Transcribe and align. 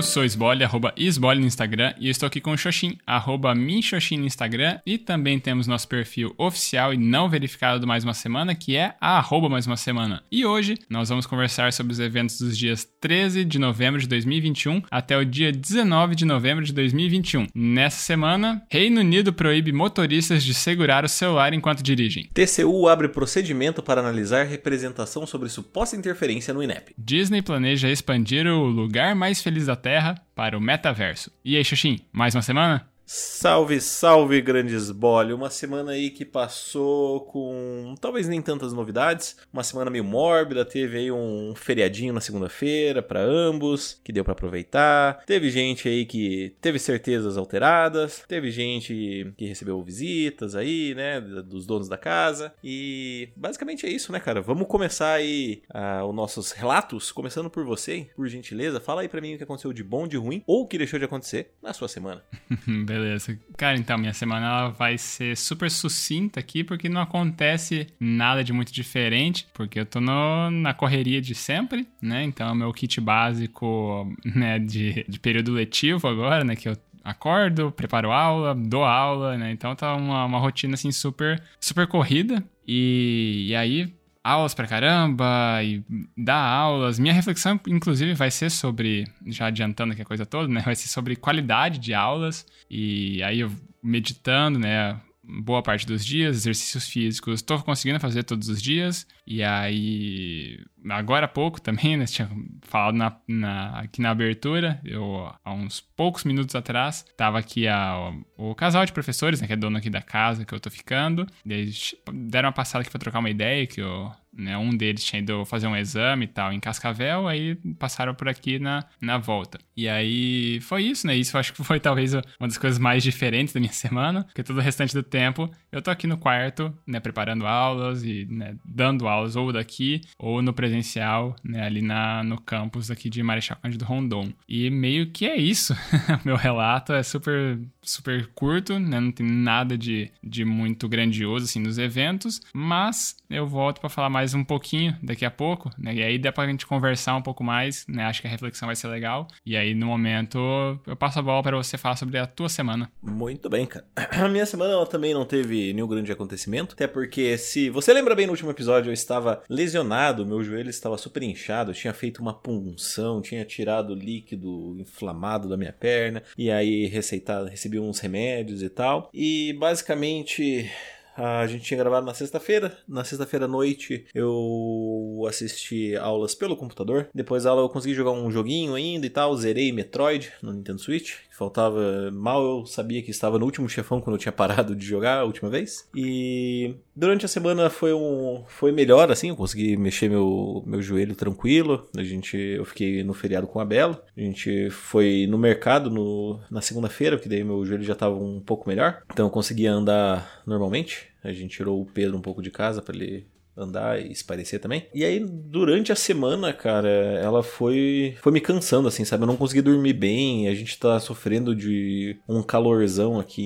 Eu 0.00 0.02
sou 0.02 0.24
Esbole, 0.24 0.64
arroba 0.64 0.94
Esbole 0.96 1.40
no 1.40 1.46
Instagram, 1.46 1.92
e 2.00 2.08
estou 2.08 2.26
aqui 2.26 2.40
com 2.40 2.52
o 2.52 2.56
Xoxin, 2.56 2.96
arroba 3.06 3.54
Minxoxin 3.54 4.16
no 4.16 4.24
Instagram, 4.24 4.78
e 4.86 4.96
também 4.96 5.38
temos 5.38 5.66
nosso 5.66 5.86
perfil 5.86 6.34
oficial 6.38 6.94
e 6.94 6.96
não 6.96 7.28
verificado 7.28 7.78
do 7.78 7.86
Mais 7.86 8.02
Uma 8.02 8.14
Semana, 8.14 8.54
que 8.54 8.78
é 8.78 8.94
a 8.98 9.18
arroba 9.18 9.50
Mais 9.50 9.66
Uma 9.66 9.76
Semana. 9.76 10.22
E 10.32 10.46
hoje 10.46 10.78
nós 10.88 11.10
vamos 11.10 11.26
conversar 11.26 11.70
sobre 11.74 11.92
os 11.92 12.00
eventos 12.00 12.40
dos 12.40 12.56
dias 12.56 12.88
13 12.98 13.44
de 13.44 13.58
novembro 13.58 14.00
de 14.00 14.08
2021 14.08 14.80
até 14.90 15.18
o 15.18 15.22
dia 15.22 15.52
19 15.52 16.14
de 16.14 16.24
novembro 16.24 16.64
de 16.64 16.72
2021. 16.72 17.48
Nessa 17.54 18.00
semana, 18.00 18.62
Reino 18.70 19.02
Unido 19.02 19.34
proíbe 19.34 19.70
motoristas 19.70 20.42
de 20.42 20.54
segurar 20.54 21.04
o 21.04 21.10
celular 21.10 21.52
enquanto 21.52 21.82
dirigem. 21.82 22.26
TCU 22.32 22.88
abre 22.88 23.06
procedimento 23.06 23.82
para 23.82 24.00
analisar 24.00 24.44
representação 24.44 25.26
sobre 25.26 25.50
suposta 25.50 25.94
interferência 25.94 26.54
no 26.54 26.62
INEP. 26.62 26.94
Disney 26.96 27.42
planeja 27.42 27.90
expandir 27.90 28.46
o 28.46 28.64
lugar 28.64 29.14
mais 29.14 29.42
feliz 29.42 29.66
da 29.66 29.76
Terra 29.76 29.89
para 30.34 30.56
o 30.56 30.60
metaverso. 30.60 31.30
E 31.44 31.56
aí, 31.56 31.64
Xuxim, 31.64 32.00
mais 32.12 32.34
uma 32.34 32.42
semana? 32.42 32.89
Salve, 33.12 33.80
salve, 33.80 34.40
grandes 34.40 34.92
bole! 34.92 35.32
Uma 35.32 35.50
semana 35.50 35.90
aí 35.90 36.10
que 36.10 36.24
passou 36.24 37.22
com 37.22 37.96
talvez 38.00 38.28
nem 38.28 38.40
tantas 38.40 38.72
novidades, 38.72 39.36
uma 39.52 39.64
semana 39.64 39.90
meio 39.90 40.04
mórbida, 40.04 40.64
teve 40.64 40.96
aí 40.96 41.10
um 41.10 41.52
feriadinho 41.56 42.12
na 42.12 42.20
segunda-feira 42.20 43.02
para 43.02 43.20
ambos, 43.20 44.00
que 44.04 44.12
deu 44.12 44.22
para 44.22 44.34
aproveitar. 44.34 45.24
Teve 45.26 45.50
gente 45.50 45.88
aí 45.88 46.06
que 46.06 46.54
teve 46.60 46.78
certezas 46.78 47.36
alteradas, 47.36 48.22
teve 48.28 48.48
gente 48.52 49.32
que 49.36 49.44
recebeu 49.44 49.82
visitas 49.82 50.54
aí, 50.54 50.94
né, 50.94 51.20
dos 51.20 51.66
donos 51.66 51.88
da 51.88 51.98
casa. 51.98 52.54
E 52.62 53.30
basicamente 53.34 53.86
é 53.86 53.88
isso, 53.90 54.12
né, 54.12 54.20
cara? 54.20 54.40
Vamos 54.40 54.68
começar 54.68 55.14
aí 55.14 55.62
uh, 55.74 56.04
os 56.04 56.14
nossos 56.14 56.52
relatos, 56.52 57.10
começando 57.10 57.50
por 57.50 57.64
você, 57.64 58.08
por 58.14 58.28
gentileza. 58.28 58.78
Fala 58.78 59.00
aí 59.00 59.08
para 59.08 59.20
mim 59.20 59.34
o 59.34 59.36
que 59.36 59.42
aconteceu 59.42 59.72
de 59.72 59.82
bom, 59.82 60.06
de 60.06 60.16
ruim 60.16 60.44
ou 60.46 60.62
o 60.62 60.68
que 60.68 60.78
deixou 60.78 60.96
de 60.96 61.06
acontecer 61.06 61.50
na 61.60 61.72
sua 61.72 61.88
semana. 61.88 62.22
Beleza. 63.00 63.38
Cara, 63.56 63.76
então, 63.76 63.98
minha 63.98 64.12
semana 64.12 64.46
ela 64.46 64.68
vai 64.68 64.98
ser 64.98 65.36
super 65.36 65.70
sucinta 65.70 66.40
aqui, 66.40 66.62
porque 66.62 66.88
não 66.88 67.00
acontece 67.00 67.86
nada 67.98 68.44
de 68.44 68.52
muito 68.52 68.72
diferente, 68.72 69.46
porque 69.54 69.80
eu 69.80 69.86
tô 69.86 70.00
no, 70.00 70.50
na 70.50 70.74
correria 70.74 71.20
de 71.20 71.34
sempre, 71.34 71.86
né? 72.00 72.22
Então, 72.24 72.54
meu 72.54 72.72
kit 72.72 73.00
básico, 73.00 74.12
né, 74.24 74.58
de, 74.58 75.04
de 75.08 75.18
período 75.18 75.52
letivo 75.52 76.08
agora, 76.08 76.44
né, 76.44 76.54
que 76.54 76.68
eu 76.68 76.76
acordo, 77.02 77.72
preparo 77.72 78.12
aula, 78.12 78.54
dou 78.54 78.84
aula, 78.84 79.36
né? 79.36 79.50
Então 79.52 79.74
tá 79.74 79.94
uma, 79.94 80.24
uma 80.24 80.38
rotina 80.38 80.74
assim 80.74 80.92
super 80.92 81.42
super 81.58 81.86
corrida. 81.86 82.44
E, 82.66 83.46
e 83.48 83.56
aí 83.56 83.92
aulas 84.22 84.54
pra 84.54 84.66
caramba 84.66 85.62
e 85.62 85.82
dar 86.16 86.42
aulas. 86.42 86.98
Minha 86.98 87.14
reflexão, 87.14 87.58
inclusive, 87.66 88.14
vai 88.14 88.30
ser 88.30 88.50
sobre, 88.50 89.04
já 89.26 89.46
adiantando 89.46 89.92
aqui 89.92 90.02
a 90.02 90.06
coisa 90.06 90.26
toda, 90.26 90.48
né? 90.48 90.60
Vai 90.60 90.76
ser 90.76 90.88
sobre 90.88 91.16
qualidade 91.16 91.78
de 91.78 91.94
aulas. 91.94 92.46
E 92.70 93.22
aí 93.22 93.40
eu 93.40 93.50
meditando, 93.82 94.58
né? 94.58 95.00
Boa 95.22 95.62
parte 95.62 95.86
dos 95.86 96.04
dias, 96.04 96.38
exercícios 96.38 96.88
físicos, 96.88 97.34
estou 97.34 97.62
conseguindo 97.62 98.00
fazer 98.00 98.24
todos 98.24 98.48
os 98.48 98.60
dias. 98.60 99.06
E 99.26 99.42
aí, 99.44 100.58
agora 100.88 101.26
há 101.26 101.28
pouco 101.28 101.60
também, 101.60 101.96
né? 101.96 102.06
Tinha 102.06 102.28
falado 102.62 102.94
na, 102.94 103.16
na, 103.26 103.80
aqui 103.80 104.00
na 104.00 104.10
abertura, 104.10 104.80
eu, 104.84 105.30
há 105.44 105.52
uns 105.52 105.80
poucos 105.80 106.24
minutos 106.24 106.54
atrás, 106.54 107.04
tava 107.16 107.38
aqui 107.38 107.68
a, 107.68 108.12
o, 108.36 108.50
o 108.50 108.54
casal 108.54 108.84
de 108.86 108.92
professores, 108.92 109.40
né? 109.40 109.46
Que 109.46 109.52
é 109.52 109.56
dono 109.56 109.78
aqui 109.78 109.90
da 109.90 110.02
casa 110.02 110.44
que 110.44 110.54
eu 110.54 110.60
tô 110.60 110.70
ficando. 110.70 111.26
Eles 111.44 111.94
deram 112.12 112.48
uma 112.48 112.52
passada 112.52 112.82
aqui 112.82 112.90
pra 112.90 113.00
trocar 113.00 113.18
uma 113.18 113.30
ideia, 113.30 113.66
que 113.66 113.80
eu 113.80 114.10
né? 114.32 114.56
Um 114.56 114.70
deles 114.70 115.04
tinha 115.04 115.20
ido 115.20 115.44
fazer 115.44 115.66
um 115.66 115.76
exame 115.76 116.24
e 116.24 116.28
tal 116.28 116.52
em 116.52 116.60
Cascavel, 116.60 117.26
aí 117.26 117.56
passaram 117.78 118.14
por 118.14 118.28
aqui 118.28 118.58
na, 118.58 118.84
na 119.00 119.18
volta. 119.18 119.58
E 119.76 119.88
aí 119.88 120.60
foi 120.60 120.84
isso, 120.84 121.06
né? 121.06 121.16
Isso 121.16 121.36
eu 121.36 121.40
acho 121.40 121.52
que 121.52 121.64
foi 121.64 121.80
talvez 121.80 122.14
uma 122.14 122.48
das 122.48 122.58
coisas 122.58 122.78
mais 122.78 123.02
diferentes 123.02 123.52
da 123.52 123.60
minha 123.60 123.72
semana, 123.74 124.24
porque 124.24 124.42
todo 124.42 124.58
o 124.58 124.60
restante 124.60 124.94
do 124.94 125.02
tempo 125.02 125.50
eu 125.72 125.82
tô 125.82 125.90
aqui 125.90 126.06
no 126.06 126.16
quarto, 126.16 126.72
né, 126.86 127.00
preparando 127.00 127.46
aulas 127.46 128.02
e 128.04 128.26
né, 128.30 128.56
dando 128.64 129.08
aulas 129.08 129.36
ou 129.36 129.52
daqui 129.52 130.00
ou 130.18 130.42
no 130.42 130.52
presencial, 130.70 131.34
né, 131.42 131.64
ali 131.64 131.82
na, 131.82 132.22
no 132.22 132.40
campus 132.40 132.90
aqui 132.90 133.10
de 133.10 133.22
Marechal 133.22 133.58
Cândido 133.60 133.84
Rondon. 133.84 134.32
E 134.48 134.70
meio 134.70 135.10
que 135.10 135.26
é 135.26 135.36
isso. 135.36 135.74
Meu 136.24 136.36
relato 136.36 136.92
é 136.92 137.02
super 137.02 137.58
super 137.82 138.26
curto, 138.34 138.78
né? 138.78 139.00
Não 139.00 139.10
tem 139.10 139.26
nada 139.26 139.76
de, 139.76 140.10
de 140.22 140.44
muito 140.44 140.88
grandioso 140.88 141.46
assim 141.46 141.60
nos 141.60 141.78
eventos, 141.78 142.40
mas 142.52 143.16
eu 143.28 143.46
volto 143.46 143.80
para 143.80 143.88
falar 143.88 144.10
mais 144.10 144.34
um 144.34 144.44
pouquinho 144.44 144.96
daqui 145.02 145.24
a 145.24 145.30
pouco, 145.30 145.70
né? 145.78 145.94
E 145.94 146.02
aí 146.02 146.18
dá 146.18 146.30
pra 146.30 146.46
gente 146.46 146.66
conversar 146.66 147.16
um 147.16 147.22
pouco 147.22 147.42
mais, 147.42 147.86
né? 147.88 148.04
Acho 148.04 148.20
que 148.20 148.26
a 148.26 148.30
reflexão 148.30 148.66
vai 148.66 148.76
ser 148.76 148.88
legal. 148.88 149.26
E 149.44 149.56
aí 149.56 149.74
no 149.74 149.86
momento 149.86 150.38
eu 150.86 150.96
passo 150.96 151.18
a 151.18 151.22
bola 151.22 151.42
para 151.42 151.56
você 151.56 151.78
falar 151.78 151.96
sobre 151.96 152.18
a 152.18 152.26
tua 152.26 152.48
semana. 152.48 152.90
Muito 153.02 153.48
bem, 153.48 153.66
cara. 153.66 153.84
A 154.20 154.28
minha 154.28 154.44
semana 154.44 154.74
ela 154.74 154.86
também 154.86 155.14
não 155.14 155.24
teve 155.24 155.72
nenhum 155.72 155.86
grande 155.86 156.12
acontecimento, 156.12 156.74
até 156.74 156.86
porque 156.86 157.38
se 157.38 157.70
você 157.70 157.92
lembra 157.92 158.14
bem 158.14 158.26
no 158.26 158.32
último 158.32 158.50
episódio 158.50 158.90
eu 158.90 158.94
estava 158.94 159.42
lesionado, 159.48 160.26
meu 160.26 160.42
joelho 160.44 160.59
estava 160.68 160.98
super 160.98 161.22
inchado, 161.22 161.70
eu 161.70 161.74
tinha 161.74 161.94
feito 161.94 162.20
uma 162.20 162.34
punção, 162.34 163.22
tinha 163.22 163.44
tirado 163.44 163.94
líquido 163.94 164.76
inflamado 164.78 165.48
da 165.48 165.56
minha 165.56 165.72
perna 165.72 166.22
e 166.36 166.50
aí 166.50 166.86
receitado, 166.86 167.48
recebi 167.48 167.78
uns 167.78 168.00
remédios 168.00 168.62
e 168.62 168.68
tal. 168.68 169.08
E 169.14 169.52
basicamente 169.54 170.70
a 171.16 171.46
gente 171.46 171.64
tinha 171.64 171.78
gravado 171.78 172.06
na 172.06 172.14
sexta-feira. 172.14 172.76
Na 172.88 173.04
sexta-feira 173.04 173.44
à 173.44 173.48
noite 173.48 174.06
eu 174.14 175.24
assisti 175.28 175.94
aulas 175.96 176.34
pelo 176.34 176.56
computador. 176.56 177.08
Depois 177.14 177.44
da 177.44 177.50
aula 177.50 177.62
eu 177.62 177.68
consegui 177.68 177.94
jogar 177.94 178.12
um 178.12 178.30
joguinho 178.30 178.74
ainda 178.74 179.06
e 179.06 179.10
tal. 179.10 179.36
Zerei 179.36 179.72
Metroid 179.72 180.32
no 180.42 180.52
Nintendo 180.52 180.80
Switch. 180.80 181.16
Faltava. 181.40 182.10
Mal 182.12 182.44
eu 182.44 182.66
sabia 182.66 183.00
que 183.02 183.10
estava 183.10 183.38
no 183.38 183.46
último 183.46 183.66
chefão 183.66 183.98
quando 183.98 184.16
eu 184.16 184.20
tinha 184.20 184.30
parado 184.30 184.76
de 184.76 184.84
jogar 184.84 185.20
a 185.20 185.24
última 185.24 185.48
vez. 185.48 185.88
E 185.96 186.74
durante 186.94 187.24
a 187.24 187.28
semana 187.28 187.70
foi 187.70 187.94
um. 187.94 188.44
Foi 188.46 188.70
melhor, 188.72 189.10
assim. 189.10 189.30
Eu 189.30 189.36
consegui 189.36 189.74
mexer 189.74 190.10
meu, 190.10 190.62
meu 190.66 190.82
joelho 190.82 191.14
tranquilo. 191.14 191.88
A 191.96 192.02
gente. 192.02 192.36
Eu 192.36 192.66
fiquei 192.66 193.02
no 193.02 193.14
feriado 193.14 193.46
com 193.46 193.58
a 193.58 193.64
Bela. 193.64 194.04
A 194.14 194.20
gente 194.20 194.68
foi 194.68 195.26
no 195.26 195.38
mercado 195.38 195.88
no, 195.88 196.38
na 196.50 196.60
segunda-feira, 196.60 197.16
porque 197.16 197.28
daí 197.30 197.42
meu 197.42 197.64
joelho 197.64 197.84
já 197.84 197.94
estava 197.94 198.14
um 198.14 198.38
pouco 198.38 198.68
melhor. 198.68 199.02
Então 199.10 199.24
eu 199.24 199.30
conseguia 199.30 199.72
andar 199.72 200.42
normalmente. 200.46 201.08
A 201.24 201.32
gente 201.32 201.56
tirou 201.56 201.80
o 201.80 201.86
Pedro 201.86 202.18
um 202.18 202.22
pouco 202.22 202.42
de 202.42 202.50
casa 202.50 202.82
para 202.82 202.94
ele 202.94 203.26
andar 203.60 204.00
e 204.00 204.10
esparecer 204.10 204.60
também. 204.60 204.86
E 204.94 205.04
aí, 205.04 205.20
durante 205.20 205.92
a 205.92 205.96
semana, 205.96 206.52
cara, 206.52 206.88
ela 206.88 207.42
foi, 207.42 208.16
foi 208.20 208.32
me 208.32 208.40
cansando, 208.40 208.88
assim, 208.88 209.04
sabe? 209.04 209.22
Eu 209.22 209.26
não 209.26 209.36
consegui 209.36 209.62
dormir 209.62 209.92
bem, 209.92 210.48
a 210.48 210.54
gente 210.54 210.78
tá 210.78 210.98
sofrendo 210.98 211.54
de 211.54 212.16
um 212.28 212.42
calorzão 212.42 213.18
aqui 213.18 213.42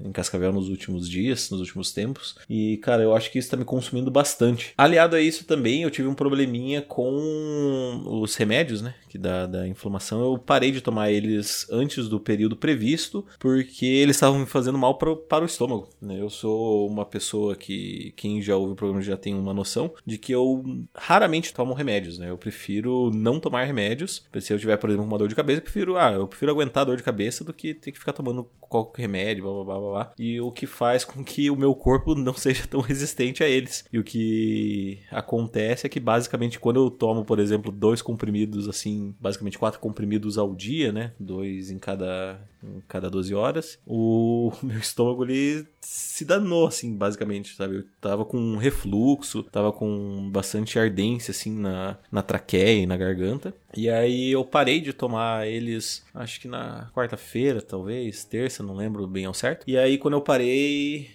em, 0.00 0.08
em 0.08 0.12
Cascavel 0.12 0.52
nos 0.52 0.68
últimos 0.68 1.08
dias, 1.08 1.50
nos 1.50 1.60
últimos 1.60 1.92
tempos. 1.92 2.36
E, 2.48 2.76
cara, 2.78 3.02
eu 3.02 3.14
acho 3.14 3.30
que 3.30 3.38
isso 3.38 3.50
tá 3.50 3.56
me 3.56 3.64
consumindo 3.64 4.10
bastante. 4.10 4.72
Aliado 4.76 5.16
a 5.16 5.20
isso 5.20 5.44
também, 5.44 5.82
eu 5.82 5.90
tive 5.90 6.08
um 6.08 6.14
probleminha 6.14 6.82
com 6.82 8.02
os 8.22 8.34
remédios, 8.36 8.82
né? 8.82 8.94
Que 9.16 9.18
da, 9.18 9.46
da 9.46 9.66
inflamação. 9.66 10.20
Eu 10.20 10.38
parei 10.38 10.70
de 10.70 10.80
tomar 10.80 11.10
eles 11.10 11.66
antes 11.70 12.08
do 12.08 12.20
período 12.20 12.54
previsto, 12.54 13.24
porque 13.38 13.86
eles 13.86 14.16
estavam 14.16 14.38
me 14.40 14.46
fazendo 14.46 14.76
mal 14.76 14.98
pro, 14.98 15.16
para 15.16 15.42
o 15.42 15.46
estômago. 15.46 15.88
Né? 16.00 16.20
Eu 16.20 16.28
sou 16.28 16.86
uma 16.86 17.04
pessoa 17.04 17.56
que, 17.56 18.12
quem 18.16 18.42
já 18.42 18.56
ouve 18.56 18.72
o 18.72 18.76
programa 18.76 19.00
já 19.00 19.16
tem 19.16 19.34
uma 19.34 19.54
noção 19.54 19.92
de 20.04 20.18
que 20.18 20.32
eu 20.32 20.62
raramente 20.94 21.54
tomo 21.54 21.72
remédios, 21.72 22.18
né? 22.18 22.30
Eu 22.30 22.36
prefiro 22.36 23.10
não 23.14 23.40
tomar 23.40 23.64
remédios. 23.64 24.24
Se 24.40 24.52
eu 24.52 24.58
tiver, 24.58 24.76
por 24.76 24.90
exemplo, 24.90 25.06
uma 25.06 25.18
dor 25.18 25.28
de 25.28 25.34
cabeça, 25.34 25.58
eu 25.58 25.64
prefiro, 25.64 25.96
ah, 25.96 26.12
eu 26.12 26.28
prefiro 26.28 26.52
aguentar 26.52 26.82
a 26.82 26.84
dor 26.84 26.96
de 26.96 27.02
cabeça 27.02 27.42
do 27.42 27.52
que 27.52 27.72
ter 27.74 27.92
que 27.92 27.98
ficar 27.98 28.12
tomando 28.12 28.48
qualquer 28.60 29.02
remédio, 29.02 29.44
blá 29.44 29.64
blá 29.64 29.64
blá. 29.64 29.90
blá. 29.90 30.12
E 30.18 30.40
o 30.40 30.50
que 30.50 30.66
faz 30.66 31.04
com 31.04 31.24
que 31.24 31.50
o 31.50 31.56
meu 31.56 31.74
corpo 31.74 32.14
não 32.16 32.34
seja 32.34 32.66
tão 32.66 32.80
resistente 32.80 33.42
a 33.42 33.48
eles. 33.48 33.84
E 33.92 33.98
o 33.98 34.04
que 34.04 34.98
acontece 35.10 35.86
é 35.86 35.88
que 35.88 36.00
basicamente 36.00 36.58
quando 36.58 36.84
eu 36.84 36.90
tomo, 36.90 37.24
por 37.24 37.38
exemplo, 37.38 37.72
dois 37.72 38.02
comprimidos 38.02 38.68
assim, 38.68 39.05
basicamente 39.20 39.58
quatro 39.58 39.80
comprimidos 39.80 40.38
ao 40.38 40.54
dia, 40.54 40.92
né? 40.92 41.12
Dois 41.18 41.70
em 41.70 41.78
cada 41.78 42.40
em 42.66 42.82
cada 42.88 43.08
12 43.08 43.34
horas, 43.34 43.78
o 43.86 44.52
meu 44.62 44.78
estômago 44.78 45.24
ele 45.24 45.66
se 45.80 46.24
danou, 46.24 46.66
assim, 46.66 46.96
basicamente, 46.96 47.54
sabe? 47.54 47.76
Eu 47.76 47.84
tava 48.00 48.24
com 48.24 48.56
refluxo, 48.56 49.44
tava 49.44 49.72
com 49.72 50.28
bastante 50.32 50.78
ardência, 50.78 51.30
assim, 51.30 51.56
na, 51.56 51.96
na 52.10 52.22
traqueia 52.22 52.82
e 52.82 52.86
na 52.86 52.96
garganta. 52.96 53.54
E 53.76 53.90
aí 53.90 54.32
eu 54.32 54.44
parei 54.44 54.80
de 54.80 54.92
tomar 54.92 55.46
eles, 55.46 56.02
acho 56.14 56.40
que 56.40 56.48
na 56.48 56.90
quarta-feira, 56.94 57.60
talvez, 57.60 58.24
terça, 58.24 58.62
não 58.62 58.74
lembro 58.74 59.06
bem 59.06 59.26
ao 59.26 59.34
certo. 59.34 59.64
E 59.66 59.76
aí 59.76 59.98
quando 59.98 60.14
eu 60.14 60.20
parei, 60.22 61.10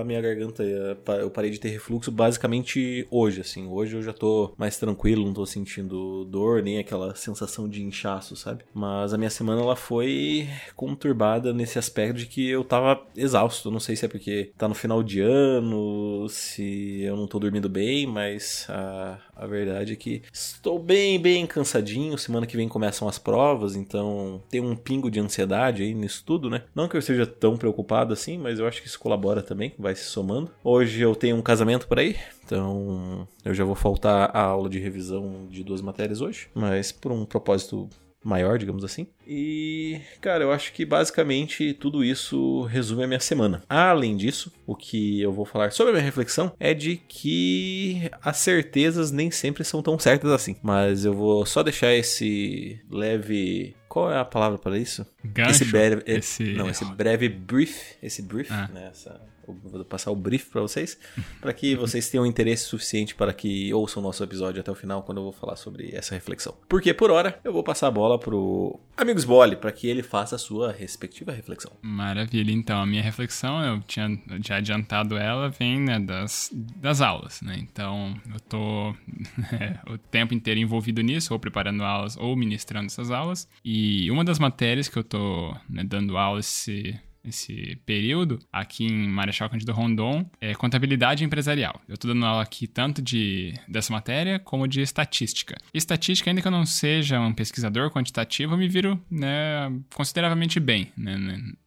a 0.00 0.02
minha 0.02 0.20
garganta, 0.20 0.62
eu 0.62 1.30
parei 1.30 1.50
de 1.50 1.60
ter 1.60 1.68
refluxo 1.68 2.10
basicamente 2.10 3.06
hoje, 3.10 3.42
assim. 3.42 3.68
Hoje 3.68 3.96
eu 3.96 4.02
já 4.02 4.14
tô 4.14 4.54
mais 4.56 4.78
tranquilo, 4.78 5.26
não 5.26 5.34
tô 5.34 5.44
sentindo 5.44 6.24
dor, 6.24 6.62
nem 6.62 6.78
aquela 6.78 7.14
sensação 7.14 7.35
de 7.68 7.82
inchaço, 7.82 8.36
sabe? 8.36 8.64
Mas 8.72 9.12
a 9.12 9.18
minha 9.18 9.30
semana 9.30 9.60
ela 9.60 9.76
foi 9.76 10.48
conturbada 10.74 11.52
nesse 11.52 11.78
aspecto 11.78 12.18
de 12.18 12.26
que 12.26 12.48
eu 12.48 12.64
tava 12.64 13.04
exausto. 13.16 13.70
Não 13.70 13.80
sei 13.80 13.96
se 13.96 14.06
é 14.06 14.08
porque 14.08 14.52
tá 14.56 14.68
no 14.68 14.74
final 14.74 15.02
de 15.02 15.20
ano, 15.20 16.28
se 16.28 17.02
eu 17.02 17.16
não 17.16 17.26
tô 17.26 17.38
dormindo 17.38 17.68
bem, 17.68 18.06
mas 18.06 18.66
a, 18.68 19.18
A 19.36 19.46
verdade 19.46 19.92
é 19.92 19.96
que 19.96 20.22
estou 20.32 20.78
bem, 20.78 21.20
bem 21.20 21.46
cansadinho. 21.46 22.16
Semana 22.16 22.46
que 22.46 22.56
vem 22.56 22.68
começam 22.68 23.06
as 23.06 23.18
provas, 23.18 23.76
então 23.76 24.42
tem 24.48 24.60
um 24.60 24.74
pingo 24.74 25.10
de 25.10 25.20
ansiedade 25.20 25.82
aí 25.82 25.94
nisso 25.94 26.24
tudo, 26.24 26.48
né? 26.48 26.62
Não 26.74 26.88
que 26.88 26.96
eu 26.96 27.00
esteja 27.00 27.26
tão 27.26 27.56
preocupado 27.56 28.12
assim, 28.12 28.38
mas 28.38 28.58
eu 28.58 28.66
acho 28.66 28.80
que 28.80 28.88
isso 28.88 28.98
colabora 28.98 29.42
também, 29.42 29.74
vai 29.78 29.94
se 29.94 30.04
somando. 30.04 30.50
Hoje 30.64 31.02
eu 31.02 31.14
tenho 31.14 31.36
um 31.36 31.42
casamento 31.42 31.86
para 31.86 32.02
ir, 32.02 32.18
então 32.44 33.28
eu 33.44 33.52
já 33.52 33.64
vou 33.64 33.74
faltar 33.74 34.30
a 34.34 34.40
aula 34.40 34.70
de 34.70 34.78
revisão 34.78 35.46
de 35.50 35.62
duas 35.62 35.82
matérias 35.82 36.20
hoje, 36.20 36.48
mas 36.54 36.90
por 36.90 37.12
um 37.12 37.26
propósito 37.26 37.88
maior, 38.26 38.58
digamos 38.58 38.84
assim. 38.84 39.06
E, 39.26 40.00
cara, 40.20 40.42
eu 40.42 40.52
acho 40.52 40.72
que 40.72 40.84
basicamente 40.84 41.72
tudo 41.72 42.04
isso 42.04 42.62
resume 42.62 43.04
a 43.04 43.06
minha 43.06 43.20
semana. 43.20 43.62
Além 43.68 44.16
disso, 44.16 44.52
o 44.66 44.74
que 44.74 45.20
eu 45.20 45.32
vou 45.32 45.44
falar 45.44 45.72
sobre 45.72 45.90
a 45.90 45.94
minha 45.94 46.04
reflexão 46.04 46.52
é 46.58 46.74
de 46.74 46.96
que 46.96 48.10
as 48.20 48.38
certezas 48.38 49.12
nem 49.12 49.30
sempre 49.30 49.64
são 49.64 49.82
tão 49.82 49.98
certas 49.98 50.30
assim. 50.32 50.56
Mas 50.62 51.04
eu 51.04 51.14
vou 51.14 51.46
só 51.46 51.62
deixar 51.62 51.94
esse 51.94 52.80
leve 52.90 53.74
qual 53.88 54.12
é 54.12 54.18
a 54.18 54.24
palavra 54.24 54.58
para 54.58 54.76
isso? 54.76 55.06
Gancho, 55.24 55.50
esse 55.52 55.64
breve, 55.64 56.02
esse... 56.06 56.52
não, 56.52 56.68
esse 56.68 56.84
breve 56.84 57.28
brief, 57.28 57.94
esse 58.02 58.20
brief, 58.20 58.50
ah. 58.52 58.68
né, 58.72 58.88
essa 58.90 59.20
vou 59.46 59.84
passar 59.84 60.10
o 60.10 60.16
brief 60.16 60.50
para 60.50 60.60
vocês, 60.60 60.98
para 61.40 61.52
que 61.52 61.74
vocês 61.74 62.08
tenham 62.08 62.26
interesse 62.26 62.64
suficiente 62.64 63.14
para 63.14 63.32
que 63.32 63.72
ouçam 63.72 64.02
o 64.02 64.06
nosso 64.06 64.22
episódio 64.22 64.60
até 64.60 64.70
o 64.70 64.74
final, 64.74 65.02
quando 65.02 65.18
eu 65.18 65.24
vou 65.24 65.32
falar 65.32 65.56
sobre 65.56 65.94
essa 65.94 66.14
reflexão. 66.14 66.54
Porque 66.68 66.92
por 66.92 67.10
hora 67.10 67.38
eu 67.44 67.52
vou 67.52 67.62
passar 67.62 67.88
a 67.88 67.90
bola 67.90 68.18
pro 68.18 68.78
Amigos 68.96 69.24
Bole, 69.24 69.56
para 69.56 69.72
que 69.72 69.86
ele 69.86 70.02
faça 70.02 70.36
a 70.36 70.38
sua 70.38 70.72
respectiva 70.72 71.32
reflexão. 71.32 71.72
Maravilha, 71.82 72.50
então 72.50 72.80
a 72.80 72.86
minha 72.86 73.02
reflexão, 73.02 73.62
eu 73.62 73.80
tinha 73.80 74.08
já 74.44 74.56
adiantado 74.56 75.16
ela, 75.16 75.48
vem 75.48 75.80
né, 75.80 75.98
das, 76.00 76.50
das 76.52 77.00
aulas, 77.00 77.40
né? 77.42 77.56
Então 77.58 78.14
eu 78.32 78.40
tô 78.40 78.94
é, 79.60 79.78
o 79.92 79.98
tempo 79.98 80.34
inteiro 80.34 80.60
envolvido 80.60 81.02
nisso, 81.02 81.32
ou 81.32 81.38
preparando 81.38 81.82
aulas 81.82 82.16
ou 82.16 82.36
ministrando 82.36 82.86
essas 82.86 83.10
aulas. 83.10 83.48
E 83.64 84.10
uma 84.10 84.24
das 84.24 84.38
matérias 84.38 84.88
que 84.88 84.98
eu 84.98 85.04
tô 85.04 85.54
né, 85.68 85.84
dando 85.84 86.16
aula 86.16 86.40
esse 86.40 86.98
esse 87.28 87.78
período 87.84 88.38
aqui 88.52 88.84
em 88.84 89.08
Marechal 89.08 89.50
Cândido 89.50 89.72
Rondon 89.72 90.28
é 90.40 90.54
contabilidade 90.54 91.24
empresarial. 91.24 91.80
Eu 91.88 91.94
estou 91.94 92.12
dando 92.12 92.24
aula 92.24 92.42
aqui 92.42 92.66
tanto 92.66 93.02
de 93.02 93.54
dessa 93.68 93.92
matéria 93.92 94.38
como 94.38 94.66
de 94.66 94.80
estatística. 94.80 95.56
Estatística, 95.72 96.30
ainda 96.30 96.40
que 96.40 96.48
eu 96.48 96.52
não 96.52 96.66
seja 96.66 97.20
um 97.20 97.32
pesquisador 97.32 97.90
quantitativo, 97.90 98.54
eu 98.54 98.58
me 98.58 98.68
viro 98.68 99.00
né, 99.10 99.72
consideravelmente 99.94 100.60
bem 100.60 100.92
né, 100.96 101.16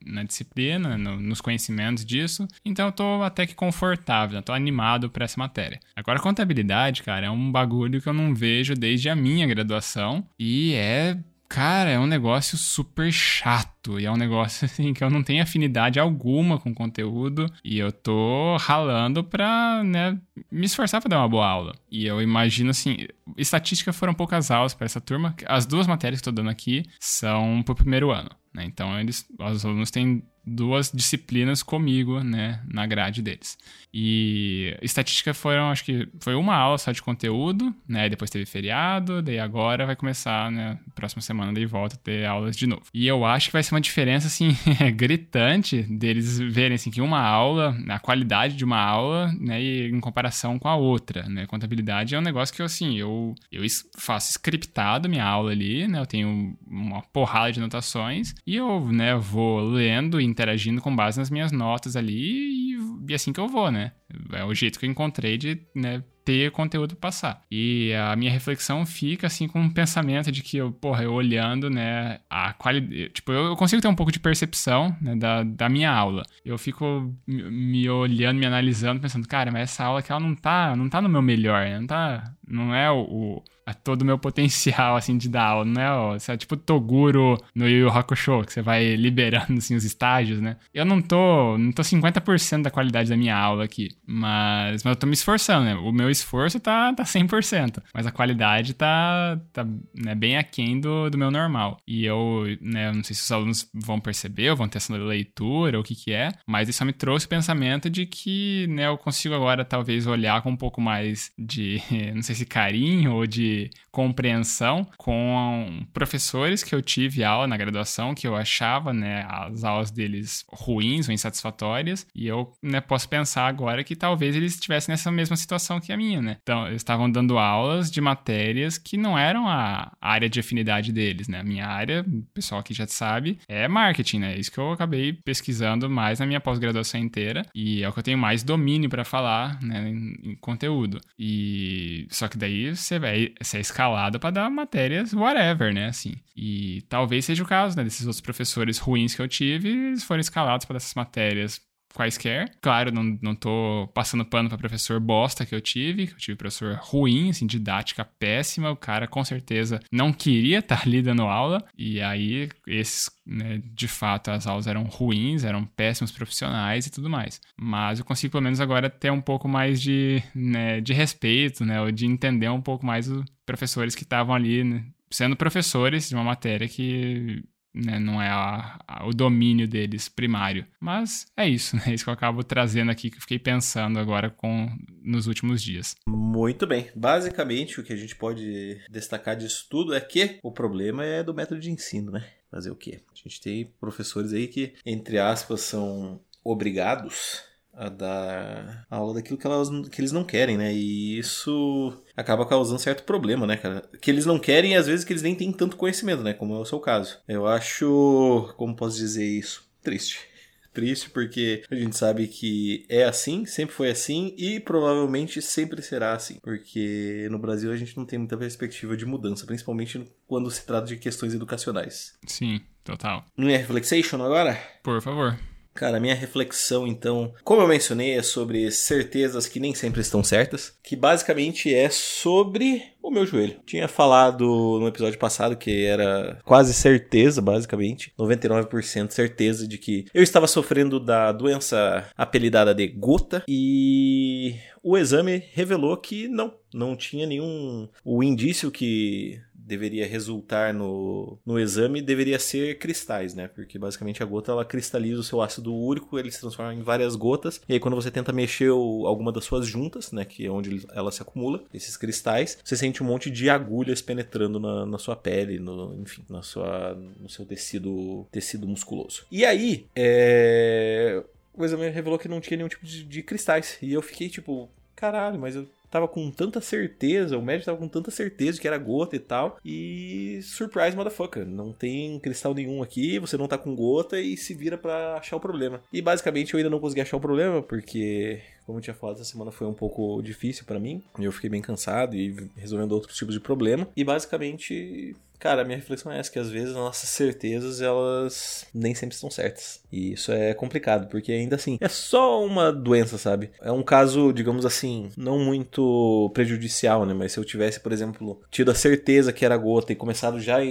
na 0.04 0.24
disciplina, 0.24 0.96
no, 0.96 1.18
nos 1.20 1.40
conhecimentos 1.40 2.04
disso. 2.04 2.46
Então 2.64 2.86
eu 2.86 2.90
estou 2.90 3.22
até 3.22 3.46
que 3.46 3.54
confortável, 3.54 4.40
estou 4.40 4.54
animado 4.54 5.10
para 5.10 5.24
essa 5.24 5.38
matéria. 5.38 5.80
Agora, 5.94 6.20
contabilidade, 6.20 7.02
cara, 7.02 7.26
é 7.26 7.30
um 7.30 7.50
bagulho 7.50 8.00
que 8.00 8.08
eu 8.08 8.12
não 8.12 8.34
vejo 8.34 8.74
desde 8.74 9.08
a 9.08 9.16
minha 9.16 9.46
graduação 9.46 10.26
e 10.38 10.74
é 10.74 11.16
Cara, 11.50 11.90
é 11.90 11.98
um 11.98 12.06
negócio 12.06 12.56
super 12.56 13.12
chato. 13.12 13.98
E 13.98 14.06
é 14.06 14.10
um 14.10 14.16
negócio 14.16 14.64
assim 14.66 14.94
que 14.94 15.02
eu 15.02 15.10
não 15.10 15.20
tenho 15.20 15.42
afinidade 15.42 15.98
alguma 15.98 16.60
com 16.60 16.70
o 16.70 16.74
conteúdo. 16.74 17.52
E 17.64 17.76
eu 17.76 17.90
tô 17.90 18.56
ralando 18.56 19.24
pra, 19.24 19.82
né, 19.82 20.16
me 20.50 20.64
esforçar 20.64 21.00
pra 21.00 21.08
dar 21.08 21.18
uma 21.18 21.28
boa 21.28 21.48
aula. 21.48 21.74
E 21.90 22.06
eu 22.06 22.22
imagino 22.22 22.70
assim, 22.70 22.98
estatística 23.36 23.92
foram 23.92 24.14
poucas 24.14 24.48
aulas 24.52 24.74
para 24.74 24.86
essa 24.86 25.00
turma. 25.00 25.34
As 25.44 25.66
duas 25.66 25.88
matérias 25.88 26.20
que 26.20 26.28
eu 26.28 26.32
tô 26.32 26.36
dando 26.36 26.50
aqui 26.50 26.84
são 27.00 27.64
pro 27.64 27.74
primeiro 27.74 28.12
ano. 28.12 28.30
Né? 28.54 28.64
Então 28.64 28.98
eles, 29.00 29.26
os 29.36 29.64
alunos 29.64 29.90
têm 29.90 30.22
duas 30.46 30.90
disciplinas 30.90 31.62
comigo, 31.62 32.20
né, 32.20 32.60
na 32.66 32.86
grade 32.86 33.22
deles. 33.22 33.58
E 33.92 34.76
estatística 34.82 35.34
foram, 35.34 35.70
acho 35.70 35.84
que 35.84 36.08
foi 36.20 36.34
uma 36.34 36.54
aula 36.54 36.78
só 36.78 36.92
de 36.92 37.02
conteúdo, 37.02 37.74
né, 37.88 38.08
depois 38.08 38.30
teve 38.30 38.46
feriado, 38.46 39.20
daí 39.20 39.38
agora 39.38 39.84
vai 39.84 39.96
começar, 39.96 40.50
né, 40.50 40.78
próxima 40.94 41.20
semana 41.20 41.52
daí 41.52 41.66
volta 41.66 41.96
a 41.96 41.98
ter 41.98 42.24
aulas 42.24 42.56
de 42.56 42.66
novo. 42.66 42.82
E 42.94 43.06
eu 43.06 43.24
acho 43.24 43.48
que 43.48 43.52
vai 43.52 43.62
ser 43.62 43.74
uma 43.74 43.80
diferença, 43.80 44.28
assim, 44.28 44.56
gritante 44.94 45.82
deles 45.82 46.38
verem, 46.38 46.76
assim, 46.76 46.90
que 46.90 47.00
uma 47.00 47.20
aula, 47.20 47.76
a 47.88 47.98
qualidade 47.98 48.56
de 48.56 48.64
uma 48.64 48.80
aula, 48.80 49.32
né, 49.38 49.60
e 49.60 49.88
em 49.88 50.00
comparação 50.00 50.58
com 50.58 50.68
a 50.68 50.76
outra, 50.76 51.24
né, 51.28 51.46
contabilidade 51.46 52.14
é 52.14 52.18
um 52.18 52.22
negócio 52.22 52.54
que, 52.54 52.62
assim, 52.62 52.96
eu, 52.96 53.34
eu 53.50 53.62
faço 53.98 54.30
scriptado 54.30 55.08
minha 55.08 55.24
aula 55.24 55.50
ali, 55.50 55.88
né, 55.88 55.98
eu 55.98 56.06
tenho 56.06 56.56
uma 56.66 57.02
porrada 57.02 57.52
de 57.52 57.58
anotações 57.58 58.34
e 58.46 58.56
eu, 58.56 58.86
né, 58.90 59.16
vou 59.16 59.60
lendo 59.60 60.20
e 60.20 60.29
interagindo 60.30 60.80
com 60.80 60.94
base 60.94 61.18
nas 61.18 61.30
minhas 61.30 61.52
notas 61.52 61.96
ali 61.96 62.74
e, 62.74 62.78
e 63.08 63.14
assim 63.14 63.32
que 63.32 63.40
eu 63.40 63.48
vou, 63.48 63.70
né? 63.70 63.92
É 64.32 64.44
o 64.44 64.54
jeito 64.54 64.78
que 64.78 64.86
eu 64.86 64.90
encontrei 64.90 65.36
de 65.36 65.60
né, 65.74 66.02
ter 66.24 66.50
conteúdo 66.50 66.94
passar. 66.96 67.42
E 67.50 67.92
a 67.94 68.14
minha 68.14 68.30
reflexão 68.30 68.84
fica 68.86 69.26
assim 69.26 69.48
com 69.48 69.60
um 69.60 69.70
pensamento 69.70 70.30
de 70.30 70.42
que 70.42 70.56
eu, 70.56 70.70
porra, 70.70 71.02
eu 71.04 71.12
olhando, 71.12 71.68
né, 71.68 72.20
a 72.28 72.52
qualidade. 72.52 73.08
Tipo, 73.10 73.32
eu 73.32 73.56
consigo 73.56 73.82
ter 73.82 73.88
um 73.88 73.94
pouco 73.94 74.12
de 74.12 74.20
percepção 74.20 74.96
né, 75.00 75.16
da, 75.16 75.42
da 75.42 75.68
minha 75.68 75.90
aula. 75.90 76.22
Eu 76.44 76.56
fico 76.58 77.12
me 77.26 77.88
olhando, 77.88 78.38
me 78.38 78.46
analisando, 78.46 79.00
pensando, 79.00 79.26
cara, 79.26 79.50
mas 79.50 79.62
essa 79.62 79.84
aula 79.84 80.00
aqui 80.00 80.12
ela 80.12 80.20
não 80.20 80.34
tá, 80.34 80.76
não 80.76 80.88
tá 80.88 81.00
no 81.00 81.08
meu 81.08 81.22
melhor, 81.22 81.64
né? 81.64 81.78
não 81.78 81.86
tá. 81.86 82.32
Não 82.50 82.74
é 82.74 82.90
o, 82.90 83.00
o 83.00 83.42
todo 83.74 84.02
o 84.02 84.04
meu 84.04 84.18
potencial, 84.18 84.96
assim, 84.96 85.16
de 85.16 85.28
dar 85.28 85.44
aula, 85.44 85.64
não 85.64 85.80
é, 85.80 86.18
você 86.18 86.32
é 86.32 86.36
tipo 86.36 86.56
Toguro 86.56 87.38
no 87.54 87.68
Yu 87.68 87.80
Yu 87.80 87.88
Hakusho, 87.88 88.42
que 88.44 88.52
você 88.52 88.62
vai 88.62 88.94
liberando, 88.96 89.54
assim, 89.58 89.74
os 89.74 89.84
estágios, 89.84 90.40
né? 90.40 90.56
Eu 90.72 90.84
não 90.84 91.00
tô, 91.00 91.56
não 91.58 91.72
tô 91.72 91.82
50% 91.82 92.62
da 92.62 92.70
qualidade 92.70 93.08
da 93.08 93.16
minha 93.16 93.36
aula 93.36 93.64
aqui, 93.64 93.88
mas, 94.06 94.82
mas 94.82 94.92
eu 94.92 94.96
tô 94.96 95.06
me 95.06 95.14
esforçando, 95.14 95.64
né? 95.64 95.74
O 95.74 95.92
meu 95.92 96.10
esforço 96.10 96.58
tá, 96.60 96.92
tá 96.92 97.04
100%, 97.04 97.82
mas 97.94 98.06
a 98.06 98.12
qualidade 98.12 98.74
tá, 98.74 99.40
tá 99.52 99.66
né, 99.94 100.14
bem 100.14 100.36
aquém 100.36 100.80
do, 100.80 101.10
do 101.10 101.18
meu 101.18 101.30
normal. 101.30 101.78
E 101.86 102.04
eu, 102.04 102.44
né, 102.60 102.92
não 102.92 103.02
sei 103.02 103.14
se 103.14 103.22
os 103.22 103.32
alunos 103.32 103.68
vão 103.74 104.00
perceber 104.00 104.50
ou 104.50 104.56
vão 104.56 104.68
ter 104.68 104.78
essa 104.78 104.94
leitura 104.94 105.76
ou 105.76 105.82
o 105.82 105.84
que 105.84 105.94
que 105.94 106.12
é, 106.12 106.30
mas 106.46 106.68
isso 106.68 106.78
só 106.78 106.84
me 106.84 106.92
trouxe 106.92 107.26
o 107.26 107.28
pensamento 107.28 107.90
de 107.90 108.06
que, 108.06 108.66
né, 108.68 108.86
eu 108.86 108.96
consigo 108.96 109.34
agora 109.34 109.64
talvez 109.64 110.06
olhar 110.06 110.42
com 110.42 110.50
um 110.50 110.56
pouco 110.56 110.80
mais 110.80 111.30
de, 111.38 111.82
não 112.14 112.22
sei 112.22 112.34
se 112.34 112.39
carinho 112.44 113.12
ou 113.14 113.26
de 113.26 113.70
compreensão 113.90 114.86
com 114.96 115.84
professores 115.92 116.62
que 116.62 116.74
eu 116.74 116.80
tive 116.80 117.24
aula 117.24 117.46
na 117.46 117.56
graduação, 117.56 118.14
que 118.14 118.26
eu 118.26 118.36
achava, 118.36 118.92
né, 118.92 119.26
as 119.28 119.64
aulas 119.64 119.90
deles 119.90 120.44
ruins 120.48 121.08
ou 121.08 121.14
insatisfatórias, 121.14 122.06
e 122.14 122.26
eu, 122.26 122.52
né, 122.62 122.80
posso 122.80 123.08
pensar 123.08 123.46
agora 123.46 123.82
que 123.82 123.96
talvez 123.96 124.36
eles 124.36 124.54
estivessem 124.54 124.92
nessa 124.92 125.10
mesma 125.10 125.36
situação 125.36 125.80
que 125.80 125.92
a 125.92 125.96
minha, 125.96 126.22
né? 126.22 126.36
Então, 126.42 126.66
eles 126.66 126.80
estavam 126.80 127.10
dando 127.10 127.38
aulas 127.38 127.90
de 127.90 128.00
matérias 128.00 128.78
que 128.78 128.96
não 128.96 129.18
eram 129.18 129.48
a 129.48 129.92
área 130.00 130.28
de 130.28 130.40
afinidade 130.40 130.92
deles, 130.92 131.28
né? 131.28 131.40
A 131.40 131.44
minha 131.44 131.66
área, 131.66 132.04
o 132.06 132.22
pessoal 132.32 132.60
aqui 132.60 132.72
já 132.72 132.86
sabe, 132.86 133.38
é 133.48 133.66
marketing, 133.66 134.20
né? 134.20 134.34
É 134.34 134.38
isso 134.38 134.52
que 134.52 134.58
eu 134.58 134.72
acabei 134.72 135.12
pesquisando 135.12 135.90
mais 135.90 136.20
na 136.20 136.26
minha 136.26 136.40
pós-graduação 136.40 137.00
inteira, 137.00 137.44
e 137.54 137.82
é 137.82 137.88
o 137.88 137.92
que 137.92 137.98
eu 137.98 138.04
tenho 138.04 138.18
mais 138.18 138.42
domínio 138.42 138.88
para 138.88 139.04
falar, 139.04 139.60
né, 139.62 139.88
em, 139.88 140.30
em 140.30 140.36
conteúdo. 140.36 141.00
E 141.18 142.06
só 142.10 142.28
que 142.30 142.38
daí 142.38 142.74
você 142.74 142.98
vai 142.98 143.34
ser 143.42 143.60
escalado 143.60 144.18
para 144.18 144.30
dar 144.30 144.50
matérias 144.50 145.12
whatever, 145.12 145.74
né? 145.74 145.88
Assim. 145.88 146.14
E 146.36 146.82
talvez 146.88 147.24
seja 147.26 147.42
o 147.42 147.46
caso, 147.46 147.76
né? 147.76 147.84
Desses 147.84 148.06
outros 148.06 148.20
professores 148.22 148.78
ruins 148.78 149.14
que 149.14 149.20
eu 149.20 149.28
tive, 149.28 149.68
eles 149.68 150.04
foram 150.04 150.20
escalados 150.20 150.64
para 150.64 150.76
essas 150.76 150.94
matérias 150.94 151.60
quaisquer. 151.94 152.50
Claro, 152.60 152.92
não, 152.92 153.18
não 153.20 153.34
tô 153.34 153.88
passando 153.94 154.24
pano 154.24 154.48
para 154.48 154.58
professor 154.58 155.00
bosta 155.00 155.44
que 155.44 155.54
eu 155.54 155.60
tive, 155.60 156.06
que 156.06 156.12
eu 156.14 156.18
tive 156.18 156.36
professor 156.36 156.78
ruim, 156.80 157.30
assim, 157.30 157.46
didática 157.46 158.04
péssima, 158.04 158.70
o 158.70 158.76
cara 158.76 159.06
com 159.06 159.24
certeza 159.24 159.80
não 159.90 160.12
queria 160.12 160.58
estar 160.58 160.76
tá 160.80 160.82
ali 160.86 161.02
dando 161.02 161.22
aula, 161.22 161.64
e 161.76 162.00
aí 162.00 162.48
esses, 162.66 163.10
né, 163.26 163.60
de 163.64 163.88
fato, 163.88 164.30
as 164.30 164.46
aulas 164.46 164.66
eram 164.66 164.84
ruins, 164.84 165.44
eram 165.44 165.64
péssimos 165.64 166.12
profissionais 166.12 166.86
e 166.86 166.90
tudo 166.90 167.10
mais. 167.10 167.40
Mas 167.58 167.98
eu 167.98 168.04
consigo 168.04 168.32
pelo 168.32 168.44
menos 168.44 168.60
agora 168.60 168.88
ter 168.88 169.10
um 169.10 169.20
pouco 169.20 169.48
mais 169.48 169.80
de, 169.80 170.22
né, 170.34 170.80
de 170.80 170.92
respeito, 170.92 171.64
né, 171.64 171.80
ou 171.80 171.90
de 171.90 172.06
entender 172.06 172.48
um 172.48 172.60
pouco 172.60 172.86
mais 172.86 173.08
os 173.08 173.24
professores 173.44 173.94
que 173.94 174.04
estavam 174.04 174.34
ali, 174.34 174.64
né, 174.64 174.84
sendo 175.10 175.36
professores 175.36 176.08
de 176.08 176.14
uma 176.14 176.24
matéria 176.24 176.68
que 176.68 177.42
né, 177.74 177.98
não 177.98 178.20
é 178.20 178.28
a, 178.28 178.78
a, 178.86 179.06
o 179.06 179.12
domínio 179.12 179.66
deles 179.66 180.08
primário. 180.08 180.66
Mas 180.80 181.26
é 181.36 181.48
isso, 181.48 181.76
né? 181.76 181.82
É 181.86 181.94
isso 181.94 182.04
que 182.04 182.10
eu 182.10 182.14
acabo 182.14 182.42
trazendo 182.42 182.90
aqui, 182.90 183.10
que 183.10 183.16
eu 183.16 183.20
fiquei 183.20 183.38
pensando 183.38 183.98
agora 183.98 184.30
com 184.30 184.68
nos 185.02 185.26
últimos 185.26 185.62
dias. 185.62 185.96
Muito 186.06 186.66
bem. 186.66 186.88
Basicamente, 186.94 187.80
o 187.80 187.84
que 187.84 187.92
a 187.92 187.96
gente 187.96 188.16
pode 188.16 188.80
destacar 188.90 189.36
disso 189.36 189.66
tudo 189.70 189.94
é 189.94 190.00
que 190.00 190.38
o 190.42 190.52
problema 190.52 191.04
é 191.04 191.22
do 191.22 191.34
método 191.34 191.60
de 191.60 191.70
ensino, 191.70 192.10
né? 192.12 192.26
Fazer 192.50 192.70
o 192.70 192.76
quê? 192.76 193.00
A 193.12 193.16
gente 193.16 193.40
tem 193.40 193.72
professores 193.80 194.32
aí 194.32 194.48
que, 194.48 194.74
entre 194.84 195.18
aspas, 195.18 195.60
são 195.60 196.20
obrigados 196.42 197.49
a 197.74 197.88
dar 197.88 198.86
aula 198.90 199.14
daquilo 199.14 199.38
que, 199.38 199.46
elas, 199.46 199.68
que 199.88 200.00
eles 200.00 200.12
não 200.12 200.24
querem, 200.24 200.56
né? 200.56 200.72
E 200.72 201.18
isso 201.18 201.92
acaba 202.16 202.46
causando 202.46 202.78
certo 202.80 203.04
problema, 203.04 203.46
né, 203.46 203.56
cara? 203.56 203.82
Que 204.00 204.10
eles 204.10 204.26
não 204.26 204.38
querem 204.38 204.72
e 204.72 204.76
às 204.76 204.86
vezes 204.86 205.04
que 205.04 205.12
eles 205.12 205.22
nem 205.22 205.34
têm 205.34 205.52
tanto 205.52 205.76
conhecimento, 205.76 206.22
né? 206.22 206.34
Como 206.34 206.54
é 206.54 206.58
o 206.58 206.64
seu 206.64 206.80
caso. 206.80 207.18
Eu 207.26 207.46
acho. 207.46 208.52
Como 208.56 208.76
posso 208.76 208.96
dizer 208.96 209.26
isso? 209.26 209.68
Triste. 209.82 210.28
triste 210.72 211.10
porque 211.10 211.62
a 211.70 211.74
gente 211.74 211.96
sabe 211.96 212.28
que 212.28 212.84
é 212.88 213.04
assim, 213.04 213.44
sempre 213.46 213.74
foi 213.74 213.90
assim 213.90 214.34
e 214.36 214.60
provavelmente 214.60 215.40
sempre 215.42 215.82
será 215.82 216.12
assim. 216.12 216.38
Porque 216.42 217.28
no 217.30 217.38
Brasil 217.38 217.72
a 217.72 217.76
gente 217.76 217.96
não 217.96 218.04
tem 218.04 218.18
muita 218.18 218.36
perspectiva 218.36 218.96
de 218.96 219.06
mudança, 219.06 219.46
principalmente 219.46 220.06
quando 220.26 220.50
se 220.50 220.64
trata 220.64 220.86
de 220.86 220.96
questões 220.96 221.34
educacionais. 221.34 222.14
Sim, 222.26 222.60
total. 222.84 223.24
Não 223.36 223.48
é 223.48 223.56
Reflexation 223.56 224.22
agora? 224.22 224.60
Por 224.82 225.00
favor. 225.00 225.38
Cara, 225.74 226.00
minha 226.00 226.14
reflexão, 226.14 226.86
então, 226.86 227.32
como 227.44 227.62
eu 227.62 227.68
mencionei, 227.68 228.16
é 228.18 228.22
sobre 228.22 228.70
certezas 228.70 229.46
que 229.46 229.60
nem 229.60 229.74
sempre 229.74 230.00
estão 230.00 230.22
certas, 230.22 230.74
que 230.82 230.96
basicamente 230.96 231.72
é 231.72 231.88
sobre 231.88 232.82
o 233.02 233.10
meu 233.10 233.24
joelho. 233.24 233.60
Tinha 233.64 233.88
falado 233.88 234.44
no 234.78 234.88
episódio 234.88 235.18
passado 235.18 235.56
que 235.56 235.84
era 235.84 236.38
quase 236.44 236.74
certeza, 236.74 237.40
basicamente, 237.40 238.12
99% 238.18 239.10
certeza 239.10 239.66
de 239.66 239.78
que 239.78 240.06
eu 240.12 240.22
estava 240.22 240.46
sofrendo 240.46 241.00
da 241.00 241.32
doença 241.32 242.06
apelidada 242.16 242.74
de 242.74 242.86
gota 242.88 243.42
e 243.48 244.56
o 244.82 244.96
exame 244.96 245.42
revelou 245.52 245.96
que 245.96 246.28
não, 246.28 246.54
não 246.72 246.96
tinha 246.96 247.26
nenhum 247.26 247.88
o 248.04 248.22
indício 248.22 248.70
que 248.70 249.40
deveria 249.70 250.06
resultar 250.06 250.74
no, 250.74 251.38
no 251.46 251.58
exame 251.58 252.02
deveria 252.02 252.38
ser 252.38 252.78
cristais, 252.78 253.34
né? 253.34 253.48
Porque 253.48 253.78
basicamente 253.78 254.22
a 254.22 254.26
gota 254.26 254.50
ela 254.50 254.64
cristaliza 254.64 255.20
o 255.20 255.24
seu 255.24 255.40
ácido 255.40 255.72
úrico, 255.72 256.18
ele 256.18 256.30
se 256.30 256.40
transforma 256.40 256.74
em 256.74 256.82
várias 256.82 257.14
gotas, 257.14 257.60
e 257.68 257.74
aí 257.74 257.80
quando 257.80 257.94
você 257.94 258.10
tenta 258.10 258.32
mexer 258.32 258.70
o, 258.70 259.06
alguma 259.06 259.30
das 259.30 259.44
suas 259.44 259.66
juntas, 259.66 260.10
né? 260.10 260.24
Que 260.24 260.46
é 260.46 260.50
onde 260.50 260.84
ela 260.92 261.12
se 261.12 261.22
acumula, 261.22 261.62
esses 261.72 261.96
cristais, 261.96 262.58
você 262.64 262.76
sente 262.76 263.02
um 263.02 263.06
monte 263.06 263.30
de 263.30 263.48
agulhas 263.48 264.02
penetrando 264.02 264.58
na, 264.58 264.84
na 264.84 264.98
sua 264.98 265.14
pele, 265.14 265.58
no, 265.58 265.94
enfim, 266.02 266.24
na 266.28 266.42
sua, 266.42 266.94
no 267.20 267.28
seu 267.28 267.46
tecido, 267.46 268.26
tecido 268.32 268.66
musculoso. 268.66 269.24
E 269.30 269.44
aí, 269.44 269.86
é 269.94 271.22
o 271.54 271.64
exame 271.64 271.88
revelou 271.90 272.18
que 272.18 272.28
não 272.28 272.40
tinha 272.40 272.56
nenhum 272.56 272.68
tipo 272.68 272.86
de, 272.86 273.04
de, 273.04 273.22
cristais. 273.22 273.76
E 273.82 273.92
eu 273.92 274.00
fiquei 274.00 274.28
tipo, 274.28 274.68
caralho, 274.96 275.38
mas 275.38 275.56
eu 275.56 275.66
tava 275.90 276.06
com 276.06 276.30
tanta 276.30 276.60
certeza, 276.60 277.36
o 277.36 277.42
médico 277.42 277.66
tava 277.66 277.78
com 277.78 277.88
tanta 277.88 278.10
certeza 278.10 278.60
que 278.60 278.66
era 278.66 278.78
gota 278.78 279.16
e 279.16 279.18
tal. 279.18 279.58
E 279.64 280.40
surprise, 280.42 280.96
motherfucker. 280.96 281.46
Não 281.46 281.72
tem 281.72 282.18
cristal 282.20 282.54
nenhum 282.54 282.82
aqui, 282.82 283.18
você 283.18 283.36
não 283.36 283.48
tá 283.48 283.58
com 283.58 283.74
gota 283.74 284.20
e 284.20 284.36
se 284.36 284.54
vira 284.54 284.78
para 284.78 285.16
achar 285.16 285.36
o 285.36 285.40
problema. 285.40 285.82
E 285.92 286.00
basicamente 286.00 286.54
eu 286.54 286.58
ainda 286.58 286.70
não 286.70 286.80
consegui 286.80 287.00
achar 287.00 287.16
o 287.16 287.20
problema, 287.20 287.62
porque 287.62 288.40
como 288.64 288.78
eu 288.78 288.82
tinha 288.82 288.94
falado, 288.94 289.16
essa 289.16 289.24
semana 289.24 289.50
foi 289.50 289.66
um 289.66 289.74
pouco 289.74 290.22
difícil 290.22 290.64
para 290.64 290.78
mim. 290.78 291.02
Eu 291.18 291.32
fiquei 291.32 291.50
bem 291.50 291.60
cansado 291.60 292.14
e 292.14 292.48
resolvendo 292.56 292.92
outros 292.92 293.16
tipos 293.16 293.34
de 293.34 293.40
problema. 293.40 293.88
E 293.96 294.04
basicamente 294.04 295.16
Cara, 295.40 295.62
a 295.62 295.64
minha 295.64 295.78
reflexão 295.78 296.12
é 296.12 296.18
essa, 296.18 296.30
que 296.30 296.38
às 296.38 296.50
vezes 296.50 296.74
nossas 296.74 297.08
certezas, 297.08 297.80
elas 297.80 298.66
nem 298.74 298.94
sempre 298.94 299.14
estão 299.14 299.30
certas. 299.30 299.80
E 299.90 300.12
isso 300.12 300.30
é 300.30 300.52
complicado, 300.52 301.08
porque 301.08 301.32
ainda 301.32 301.56
assim, 301.56 301.78
é 301.80 301.88
só 301.88 302.44
uma 302.44 302.70
doença, 302.70 303.16
sabe? 303.16 303.50
É 303.58 303.72
um 303.72 303.82
caso, 303.82 304.32
digamos 304.34 304.66
assim, 304.66 305.08
não 305.16 305.38
muito 305.38 306.30
prejudicial, 306.34 307.06
né? 307.06 307.14
Mas 307.14 307.32
se 307.32 307.38
eu 307.38 307.44
tivesse, 307.44 307.80
por 307.80 307.90
exemplo, 307.90 308.38
tido 308.50 308.70
a 308.70 308.74
certeza 308.74 309.32
que 309.32 309.42
era 309.42 309.56
gota 309.56 309.92
e 309.92 309.96
começado 309.96 310.38
já 310.38 310.58
a 310.58 310.64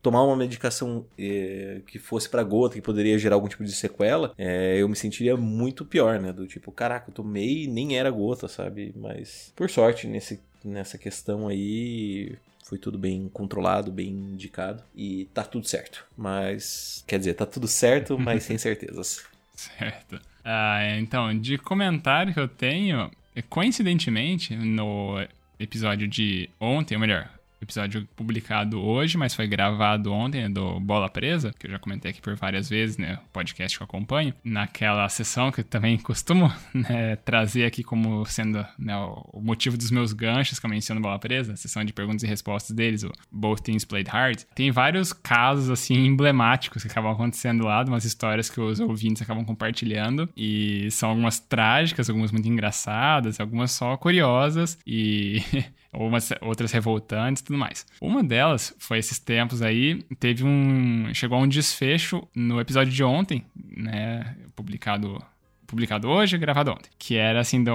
tomar 0.00 0.22
uma 0.24 0.36
medicação 0.36 1.04
eh, 1.18 1.82
que 1.86 1.98
fosse 1.98 2.26
para 2.26 2.42
gota, 2.42 2.76
que 2.76 2.80
poderia 2.82 3.18
gerar 3.18 3.36
algum 3.36 3.48
tipo 3.48 3.62
de 3.62 3.72
sequela, 3.72 4.32
eh, 4.38 4.78
eu 4.78 4.88
me 4.88 4.96
sentiria 4.96 5.36
muito 5.36 5.84
pior, 5.84 6.18
né? 6.18 6.32
Do 6.32 6.46
tipo, 6.46 6.72
caraca, 6.72 7.10
eu 7.10 7.14
tomei 7.14 7.64
e 7.64 7.66
nem 7.66 7.98
era 7.98 8.10
gota, 8.10 8.48
sabe? 8.48 8.90
Mas, 8.96 9.52
por 9.54 9.68
sorte, 9.68 10.06
nesse, 10.06 10.40
nessa 10.64 10.96
questão 10.96 11.46
aí, 11.46 12.38
foi 12.74 12.78
tudo 12.78 12.98
bem 12.98 13.28
controlado, 13.32 13.92
bem 13.92 14.08
indicado 14.08 14.82
e 14.96 15.26
tá 15.32 15.44
tudo 15.44 15.66
certo. 15.66 16.04
Mas, 16.16 17.04
quer 17.06 17.18
dizer, 17.18 17.34
tá 17.34 17.46
tudo 17.46 17.68
certo, 17.68 18.18
mas 18.18 18.42
sem 18.42 18.58
certezas. 18.58 19.24
Certo. 19.54 20.20
Ah, 20.44 20.80
então, 20.98 21.38
de 21.38 21.56
comentário 21.56 22.34
que 22.34 22.40
eu 22.40 22.48
tenho, 22.48 23.10
coincidentemente, 23.48 24.56
no 24.56 25.24
episódio 25.58 26.08
de 26.08 26.50
ontem, 26.60 26.96
ou 26.96 27.00
melhor, 27.00 27.30
episódio 27.64 28.06
publicado 28.16 28.80
hoje, 28.80 29.18
mas 29.18 29.34
foi 29.34 29.46
gravado 29.46 30.12
ontem, 30.12 30.42
né, 30.42 30.48
do 30.48 30.78
Bola 30.80 31.08
Presa, 31.08 31.54
que 31.58 31.66
eu 31.66 31.70
já 31.70 31.78
comentei 31.78 32.10
aqui 32.10 32.20
por 32.20 32.34
várias 32.36 32.68
vezes, 32.68 32.96
né? 32.96 33.18
O 33.26 33.28
podcast 33.32 33.76
que 33.76 33.82
eu 33.82 33.86
acompanho. 33.86 34.34
Naquela 34.44 35.08
sessão 35.08 35.50
que 35.50 35.60
eu 35.60 35.64
também 35.64 35.96
costumo 35.98 36.52
né, 36.72 37.16
trazer 37.16 37.64
aqui 37.64 37.82
como 37.82 38.24
sendo 38.26 38.64
né, 38.78 38.96
o 38.96 39.40
motivo 39.40 39.76
dos 39.76 39.90
meus 39.90 40.12
ganchos 40.12 40.58
que 40.58 40.66
eu 40.66 40.70
menciono 40.70 41.00
Bola 41.00 41.18
Presa, 41.18 41.54
a 41.54 41.56
sessão 41.56 41.84
de 41.84 41.92
perguntas 41.92 42.22
e 42.22 42.26
respostas 42.26 42.74
deles, 42.74 43.02
o 43.02 43.12
Both 43.30 43.62
Teams 43.62 43.84
Played 43.84 44.10
Hard. 44.10 44.42
Tem 44.54 44.70
vários 44.70 45.12
casos, 45.12 45.70
assim, 45.70 45.94
emblemáticos 45.94 46.82
que 46.82 46.90
acabam 46.90 47.12
acontecendo 47.12 47.64
lá, 47.64 47.82
de 47.82 47.90
umas 47.90 48.04
histórias 48.04 48.48
que 48.48 48.60
os 48.60 48.80
ouvintes 48.80 49.22
acabam 49.22 49.44
compartilhando. 49.44 50.28
E 50.36 50.90
são 50.90 51.10
algumas 51.10 51.38
trágicas, 51.40 52.08
algumas 52.08 52.30
muito 52.30 52.48
engraçadas, 52.48 53.40
algumas 53.40 53.72
só 53.72 53.96
curiosas 53.96 54.78
e 54.86 55.42
umas 55.94 56.30
outras 56.40 56.72
revoltantes 56.72 57.40
e 57.40 57.44
tudo 57.44 57.58
mais. 57.58 57.86
Uma 58.00 58.22
delas 58.22 58.74
foi 58.78 58.98
esses 58.98 59.18
tempos 59.18 59.62
aí, 59.62 60.02
teve 60.18 60.44
um. 60.44 61.12
chegou 61.14 61.38
a 61.38 61.40
um 61.40 61.48
desfecho 61.48 62.26
no 62.34 62.60
episódio 62.60 62.92
de 62.92 63.04
ontem, 63.04 63.44
né? 63.54 64.36
Publicado 64.54 65.22
publicado 65.66 66.08
hoje, 66.08 66.38
gravado 66.38 66.70
ontem, 66.70 66.90
que 66.98 67.16
era 67.16 67.40
assim 67.40 67.64
do, 67.64 67.72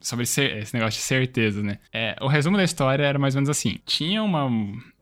sobre 0.00 0.24
esse 0.24 0.74
negócio 0.74 0.98
de 0.98 1.06
certeza, 1.06 1.62
né? 1.62 1.78
É, 1.92 2.16
o 2.20 2.26
resumo 2.26 2.56
da 2.56 2.64
história 2.64 3.04
era 3.04 3.18
mais 3.18 3.34
ou 3.34 3.38
menos 3.38 3.48
assim: 3.48 3.78
tinha 3.86 4.22
uma 4.22 4.50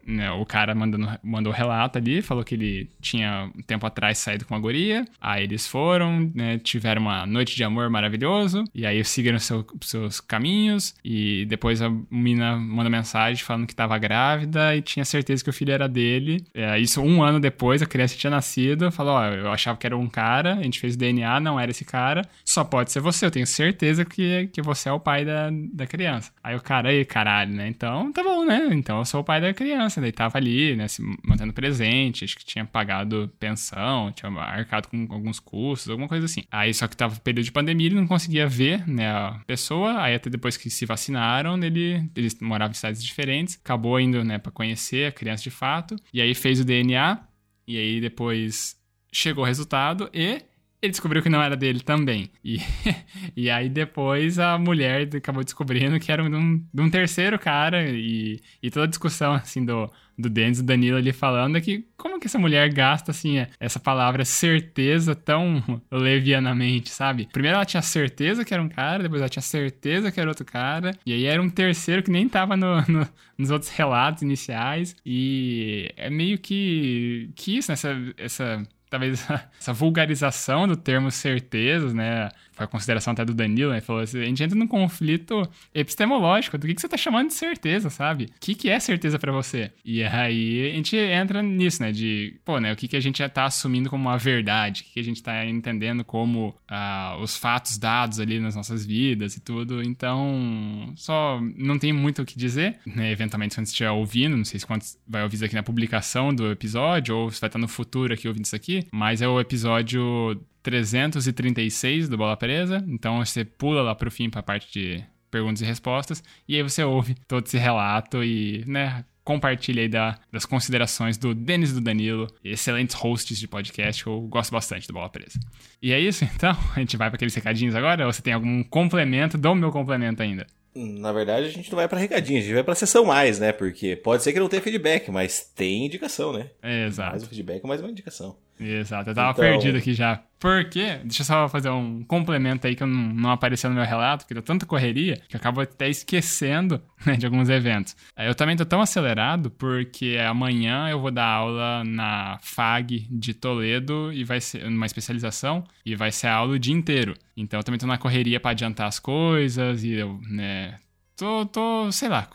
né, 0.07 0.31
o 0.31 0.45
cara 0.47 0.75
mandando, 0.75 1.09
mandou 1.23 1.53
relato 1.53 1.99
ali, 1.99 2.23
falou 2.23 2.45
que 2.45 2.55
ele 2.55 2.91
tinha 3.01 3.51
um 3.57 3.63
tempo 3.63 3.87
atrás 3.87 4.19
saído 4.19 4.45
com 4.45 4.55
uma 4.55 4.61
guria, 4.61 5.05
aí 5.21 5.45
eles 5.45 5.67
foram, 5.67 6.31
né, 6.35 6.59
tiveram 6.59 7.03
uma 7.03 7.27
noite 7.27 7.57
de 7.57 7.65
amor 7.65 7.91
maravilhoso, 7.91 8.65
e 8.75 8.87
aí 8.87 9.05
seguiram 9.05 9.39
seu, 9.39 9.67
seus 9.81 10.21
caminhos, 10.21 10.95
e 11.05 11.45
depois 11.47 11.83
a 11.83 11.91
mina 12.11 12.57
manda 12.57 12.89
mensagem 12.89 13.43
falando 13.43 13.67
que 13.67 13.73
estava 13.73 13.99
grávida 13.99 14.77
e 14.77 14.83
tinha 14.83 15.05
certeza 15.05 15.43
que 15.43 15.51
o 15.51 15.53
filho 15.53 15.73
era 15.73 15.89
dele. 15.89 16.45
É, 16.55 16.79
isso 16.79 17.01
um 17.03 17.23
ano 17.23 17.41
depois, 17.41 17.83
a 17.83 17.87
criança 17.87 18.17
tinha 18.17 18.31
nascido, 18.31 18.91
falou, 18.93 19.15
ó, 19.15 19.27
eu 19.27 19.51
achava 19.51 19.77
que 19.79 19.87
era 19.87 19.97
um 19.97 20.09
cara, 20.09 20.55
a 20.55 20.63
gente 20.63 20.81
fez 20.81 20.95
o 20.95 20.99
DNA, 20.99 21.41
não 21.41 21.59
era 21.59 21.71
esse 21.71 21.85
cara, 21.85 22.23
só 22.45 22.65
pode 22.65 22.93
ser 22.93 23.01
você, 23.01 23.27
eu 23.27 23.31
tenho 23.31 23.47
certeza 23.47 24.05
que, 24.05 24.49
que 24.53 24.63
você 24.63 24.89
é 24.89 24.93
o 24.93 25.01
pai 25.01 25.25
da, 25.25 25.51
da 25.73 25.87
criança. 25.87 26.33
Aí 26.43 26.55
o 26.55 26.61
cara, 26.61 26.91
aí 26.91 27.05
caralho, 27.05 27.53
né, 27.53 27.69
então 27.69 28.13
tá 28.13 28.23
bom, 28.23 28.45
né, 28.45 28.69
então 28.73 28.99
eu 28.99 29.05
sou 29.05 29.21
o 29.21 29.25
pai 29.25 29.41
da 29.41 29.53
criança, 29.53 29.96
criança, 29.97 30.01
daí 30.01 30.13
tava 30.13 30.39
ali, 30.39 30.77
né, 30.77 30.87
se 30.89 31.03
mantendo 31.25 31.53
presente, 31.53 32.25
acho 32.25 32.37
que 32.37 32.45
tinha 32.45 32.65
pagado 32.65 33.33
pensão, 33.39 34.13
tinha 34.13 34.31
arcado 34.41 34.89
com 34.89 35.07
alguns 35.11 35.41
custos, 35.41 35.91
alguma 35.91 36.09
coisa 36.09 36.27
assim. 36.27 36.45
Aí 36.51 36.73
só 36.73 36.87
que 36.87 36.97
tava 36.97 37.19
período 37.21 37.45
de 37.45 37.53
pandemia, 37.53 37.87
ele 37.87 37.97
não 37.97 38.07
conseguia 38.07 38.47
ver, 38.47 38.87
né, 38.89 39.11
a 39.11 39.41
pessoa, 39.47 40.01
aí 40.01 40.15
até 40.15 40.31
depois 40.31 40.57
que 40.57 40.71
se 40.71 40.85
vacinaram, 40.87 41.63
ele, 41.63 42.09
eles 42.15 42.39
moravam 42.41 42.73
em 42.73 42.75
cidades 42.75 43.03
diferentes, 43.03 43.59
acabou 43.63 43.99
indo, 43.99 44.23
né, 44.25 44.39
pra 44.39 44.53
conhecer 44.53 45.07
a 45.07 45.13
criança 45.13 45.43
de 45.43 45.51
fato, 45.51 45.97
e 46.13 46.21
aí 46.21 46.35
fez 46.35 46.61
o 46.61 46.65
DNA, 46.65 47.19
e 47.67 47.79
aí 47.79 48.01
depois 48.01 48.77
chegou 49.13 49.45
o 49.45 49.47
resultado 49.47 50.11
e 50.13 50.43
ele 50.81 50.91
descobriu 50.91 51.23
que 51.23 51.29
não 51.29 51.43
era 51.43 51.57
dele 51.57 51.81
também. 51.81 52.31
E, 52.45 52.59
e 53.37 53.51
aí 53.51 53.69
depois 53.69 54.39
a 54.39 54.59
mulher 54.59 55.09
acabou 55.15 55.43
descobrindo 55.43 55.99
que 55.99 56.13
era 56.13 56.29
de 56.29 56.37
um, 56.37 56.65
de 56.73 56.83
um 56.83 56.91
terceiro 56.91 57.39
cara. 57.39 57.91
E, 57.91 58.41
e 58.63 58.71
toda 58.71 58.85
a 58.85 58.89
discussão, 58.89 59.33
assim, 59.35 59.65
do, 59.65 59.91
do 60.19 60.29
Denis 60.31 60.59
e 60.59 60.63
do 60.63 60.67
Danilo 60.67 60.97
ali 60.97 61.13
falando 61.13 61.57
é 61.57 61.61
que 61.61 61.87
como 61.97 62.21
que 62.21 62.27
essa 62.27 62.39
mulher 62.39 62.73
gasta, 62.73 63.11
assim, 63.11 63.39
é, 63.39 63.49
essa 63.59 63.81
palavra 63.81 64.25
certeza 64.25 65.15
tão 65.15 65.63
levianamente, 65.91 66.91
sabe? 66.91 67.29
Primeiro 67.33 67.57
ela 67.57 67.65
tinha 67.65 67.83
certeza 67.83 68.45
que 68.45 68.53
era 68.53 68.63
um 68.63 68.69
cara, 68.69 69.03
depois 69.03 69.21
ela 69.21 69.29
tinha 69.29 69.43
certeza 69.43 70.13
que 70.13 70.21
era 70.21 70.29
outro 70.29 70.45
cara. 70.45 70.93
E 71.05 71.13
aí 71.13 71.25
era 71.25 71.41
um 71.41 71.51
terceiro 71.51 72.03
que 72.03 72.11
nem 72.11 72.29
tava 72.29 72.57
no, 72.57 72.81
no, 72.83 73.09
nos 73.37 73.51
outros 73.51 73.71
relatos 73.71 74.23
iniciais. 74.23 74.97
E 75.05 75.91
é 75.97 76.11
meio 76.11 76.39
que, 76.39 77.31
que 77.35 77.57
isso, 77.57 77.71
né? 77.71 77.75
Essa, 77.75 78.15
essa 78.17 78.67
talvez 78.89 79.27
essa 79.59 79.73
vulgarização 79.73 80.67
do 80.67 80.77
termo 80.77 81.11
certezas, 81.11 81.93
né? 81.93 82.31
Foi 82.57 82.65
a 82.65 82.69
consideração 82.69 83.13
até 83.13 83.25
do 83.25 83.35
Danilo, 83.35 83.71
né? 83.71 83.81
Falou 83.81 84.03
assim, 84.03 84.21
a 84.21 84.25
gente 84.25 84.43
entra 84.43 84.59
num 84.59 84.67
conflito 84.67 85.49
epistemológico 85.75 86.57
do 86.57 86.67
que, 86.67 86.75
que 86.75 86.81
você 86.81 86.89
tá 86.89 86.97
chamando 86.97 87.29
de 87.29 87.35
certeza, 87.35 87.91
sabe? 87.91 88.25
O 88.25 88.41
que, 88.41 88.55
que 88.55 88.71
é 88.71 88.81
certeza 88.81 89.19
para 89.19 89.31
você? 89.31 89.71
E 89.85 90.03
aí 90.03 90.71
a 90.71 90.75
gente 90.75 90.97
entra 90.97 91.43
nisso, 91.43 91.83
né? 91.83 91.93
De, 91.93 92.41
pô, 92.45 92.59
né? 92.59 92.73
O 92.73 92.77
que, 92.77 92.89
que 92.89 92.97
a 92.97 93.01
gente 93.01 93.19
já 93.19 93.29
tá 93.29 93.45
assumindo 93.45 93.91
como 93.91 94.09
uma 94.09 94.17
verdade? 94.17 94.81
O 94.81 94.85
que, 94.85 94.93
que 94.95 95.01
a 95.01 95.05
gente 95.05 95.23
tá 95.23 95.45
entendendo 95.45 96.03
como 96.03 96.49
uh, 96.71 97.21
os 97.23 97.37
fatos 97.37 97.77
dados 97.79 98.19
ali 98.19 98.41
nas 98.41 98.57
nossas 98.57 98.85
vidas 98.85 99.37
e 99.37 99.41
tudo. 99.41 99.83
Então, 99.83 100.93
só 100.97 101.41
não 101.57 101.79
tem 101.79 101.93
muito 101.93 102.23
o 102.23 102.25
que 102.25 102.39
dizer, 102.39 102.79
né? 102.87 103.13
Eventualmente, 103.13 103.55
quando 103.55 103.67
você 103.67 103.73
estiver 103.73 103.91
ouvindo, 103.91 104.37
não 104.37 104.45
sei 104.45 104.59
se 104.59 104.67
quando 104.67 104.83
vai 105.07 105.23
ouvir 105.23 105.37
isso 105.37 105.45
aqui 105.45 105.55
na 105.55 105.63
publicação 105.63 106.35
do 106.35 106.51
episódio 106.51 107.17
ou 107.17 107.31
se 107.31 107.41
vai 107.41 107.49
estar 107.49 107.59
no 107.59 107.69
futuro 107.69 108.15
aqui 108.15 108.27
ouvindo 108.27 108.45
isso 108.45 108.57
aqui, 108.57 108.87
mas 108.91 109.21
é 109.21 109.29
o 109.29 109.39
episódio 109.39 110.41
336 110.67 112.09
do 112.09 112.17
Bola 112.17 112.37
Presa. 112.37 112.85
Então 112.89 113.25
você 113.25 113.45
pula 113.45 113.83
lá 113.83 113.95
pro 113.95 114.11
fim 114.11 114.29
pra 114.29 114.43
parte 114.43 114.73
de 114.73 115.05
perguntas 115.31 115.63
e 115.63 115.65
respostas. 115.65 116.25
E 116.49 116.57
aí 116.57 116.63
você 116.63 116.83
ouve 116.83 117.15
todo 117.29 117.47
esse 117.47 117.57
relato 117.57 118.25
e, 118.25 118.65
né, 118.67 119.05
compartilhe 119.23 119.83
aí 119.83 119.89
da, 119.89 120.19
das 120.33 120.45
considerações 120.45 121.17
do 121.17 121.33
Denis 121.37 121.71
e 121.71 121.75
do 121.75 121.81
Danilo, 121.81 122.27
excelentes 122.43 122.97
hosts 122.97 123.39
de 123.39 123.47
podcast, 123.47 124.05
eu 124.05 124.21
gosto 124.23 124.51
bastante 124.51 124.89
do 124.89 124.93
Bola 124.93 125.09
Presa. 125.09 125.39
E 125.81 125.93
é 125.93 126.01
isso, 126.01 126.25
então, 126.35 126.57
a 126.75 126.81
gente 126.81 126.97
vai 126.97 127.11
para 127.11 127.17
aqueles 127.17 127.35
recadinhos 127.35 127.77
agora, 127.77 128.05
ou 128.05 128.13
você 128.13 128.21
tem 128.21 128.33
algum 128.33 128.65
complemento? 128.65 129.39
Dou 129.39 129.53
o 129.53 129.57
meu 129.57 129.71
complemento 129.71 130.21
ainda. 130.21 130.49
Na 130.75 131.13
verdade, 131.13 131.47
a 131.47 131.51
gente 131.51 131.71
não 131.71 131.77
vai 131.77 131.89
para 131.89 131.99
recadinho, 131.99 132.41
a 132.41 132.43
gente 132.43 132.55
vai 132.55 132.65
para 132.65 132.75
sessão 132.75 133.05
mais, 133.05 133.39
né? 133.39 133.53
Porque 133.53 133.95
pode 133.95 134.23
ser 134.25 134.33
que 134.33 134.41
não 134.41 134.49
tenha 134.49 134.61
feedback, 134.61 135.11
mas 135.11 135.41
tem 135.55 135.87
indicação, 135.87 136.33
né? 136.33 136.51
Exato. 136.63 137.11
Mais 137.11 137.23
um 137.23 137.27
feedback, 137.27 137.65
mais 137.65 137.81
uma 137.81 137.91
indicação. 137.91 138.37
Exato, 138.59 139.11
eu 139.11 139.15
tava 139.15 139.31
então... 139.31 139.45
perdido 139.45 139.79
aqui 139.79 139.93
já. 139.93 140.23
Por 140.39 140.65
quê? 140.69 141.01
Deixa 141.03 141.23
eu 141.23 141.27
só 141.27 141.49
fazer 141.49 141.71
um 141.71 142.03
complemento 142.05 142.67
aí 142.67 142.75
que 142.75 142.85
não, 142.85 142.89
não 142.89 143.31
apareceu 143.31 143.71
no 143.71 143.77
meu 143.77 143.85
relato, 143.85 144.25
porque 144.25 144.35
deu 144.35 144.43
tanta 144.43 144.67
correria 144.67 145.17
que 145.29 145.37
eu 145.37 145.39
acabo 145.39 145.61
até 145.61 145.89
esquecendo 145.89 146.81
né, 147.07 147.17
de 147.17 147.27
alguns 147.27 147.49
eventos. 147.49 147.97
Eu 148.17 148.35
também 148.35 148.57
tô 148.57 148.65
tão 148.65 148.81
acelerado 148.81 149.51
porque 149.51 150.19
amanhã 150.27 150.89
eu 150.89 151.01
vou 151.01 151.11
dar 151.11 151.27
aula 151.27 151.85
na 151.85 152.39
FAG 152.43 153.07
de 153.11 153.35
Toledo 153.35 154.13
e 154.13 154.25
vai 154.25 154.41
ser 154.41 154.67
uma 154.67 154.87
especialização 154.87 155.65
e 155.85 155.95
vai 155.95 156.13
ser 156.13 156.29
a 156.29 156.35
aula 156.35 156.55
o 156.55 156.59
dia 156.59 156.75
inteiro. 156.75 157.15
Então 157.37 157.61
eu 157.61 157.65
também 157.65 157.79
tô 157.79 157.87
na 157.87 157.99
correria 157.99 158.41
para 158.41 158.51
adiantar 158.53 158.89
as 158.89 158.99
coisas 158.99 159.85
e 159.85 159.93
eu, 159.93 160.21
né, 160.29 160.79
tô, 161.17 161.47
tô, 161.47 161.91
sei 161.91 162.09
lá, 162.09 162.29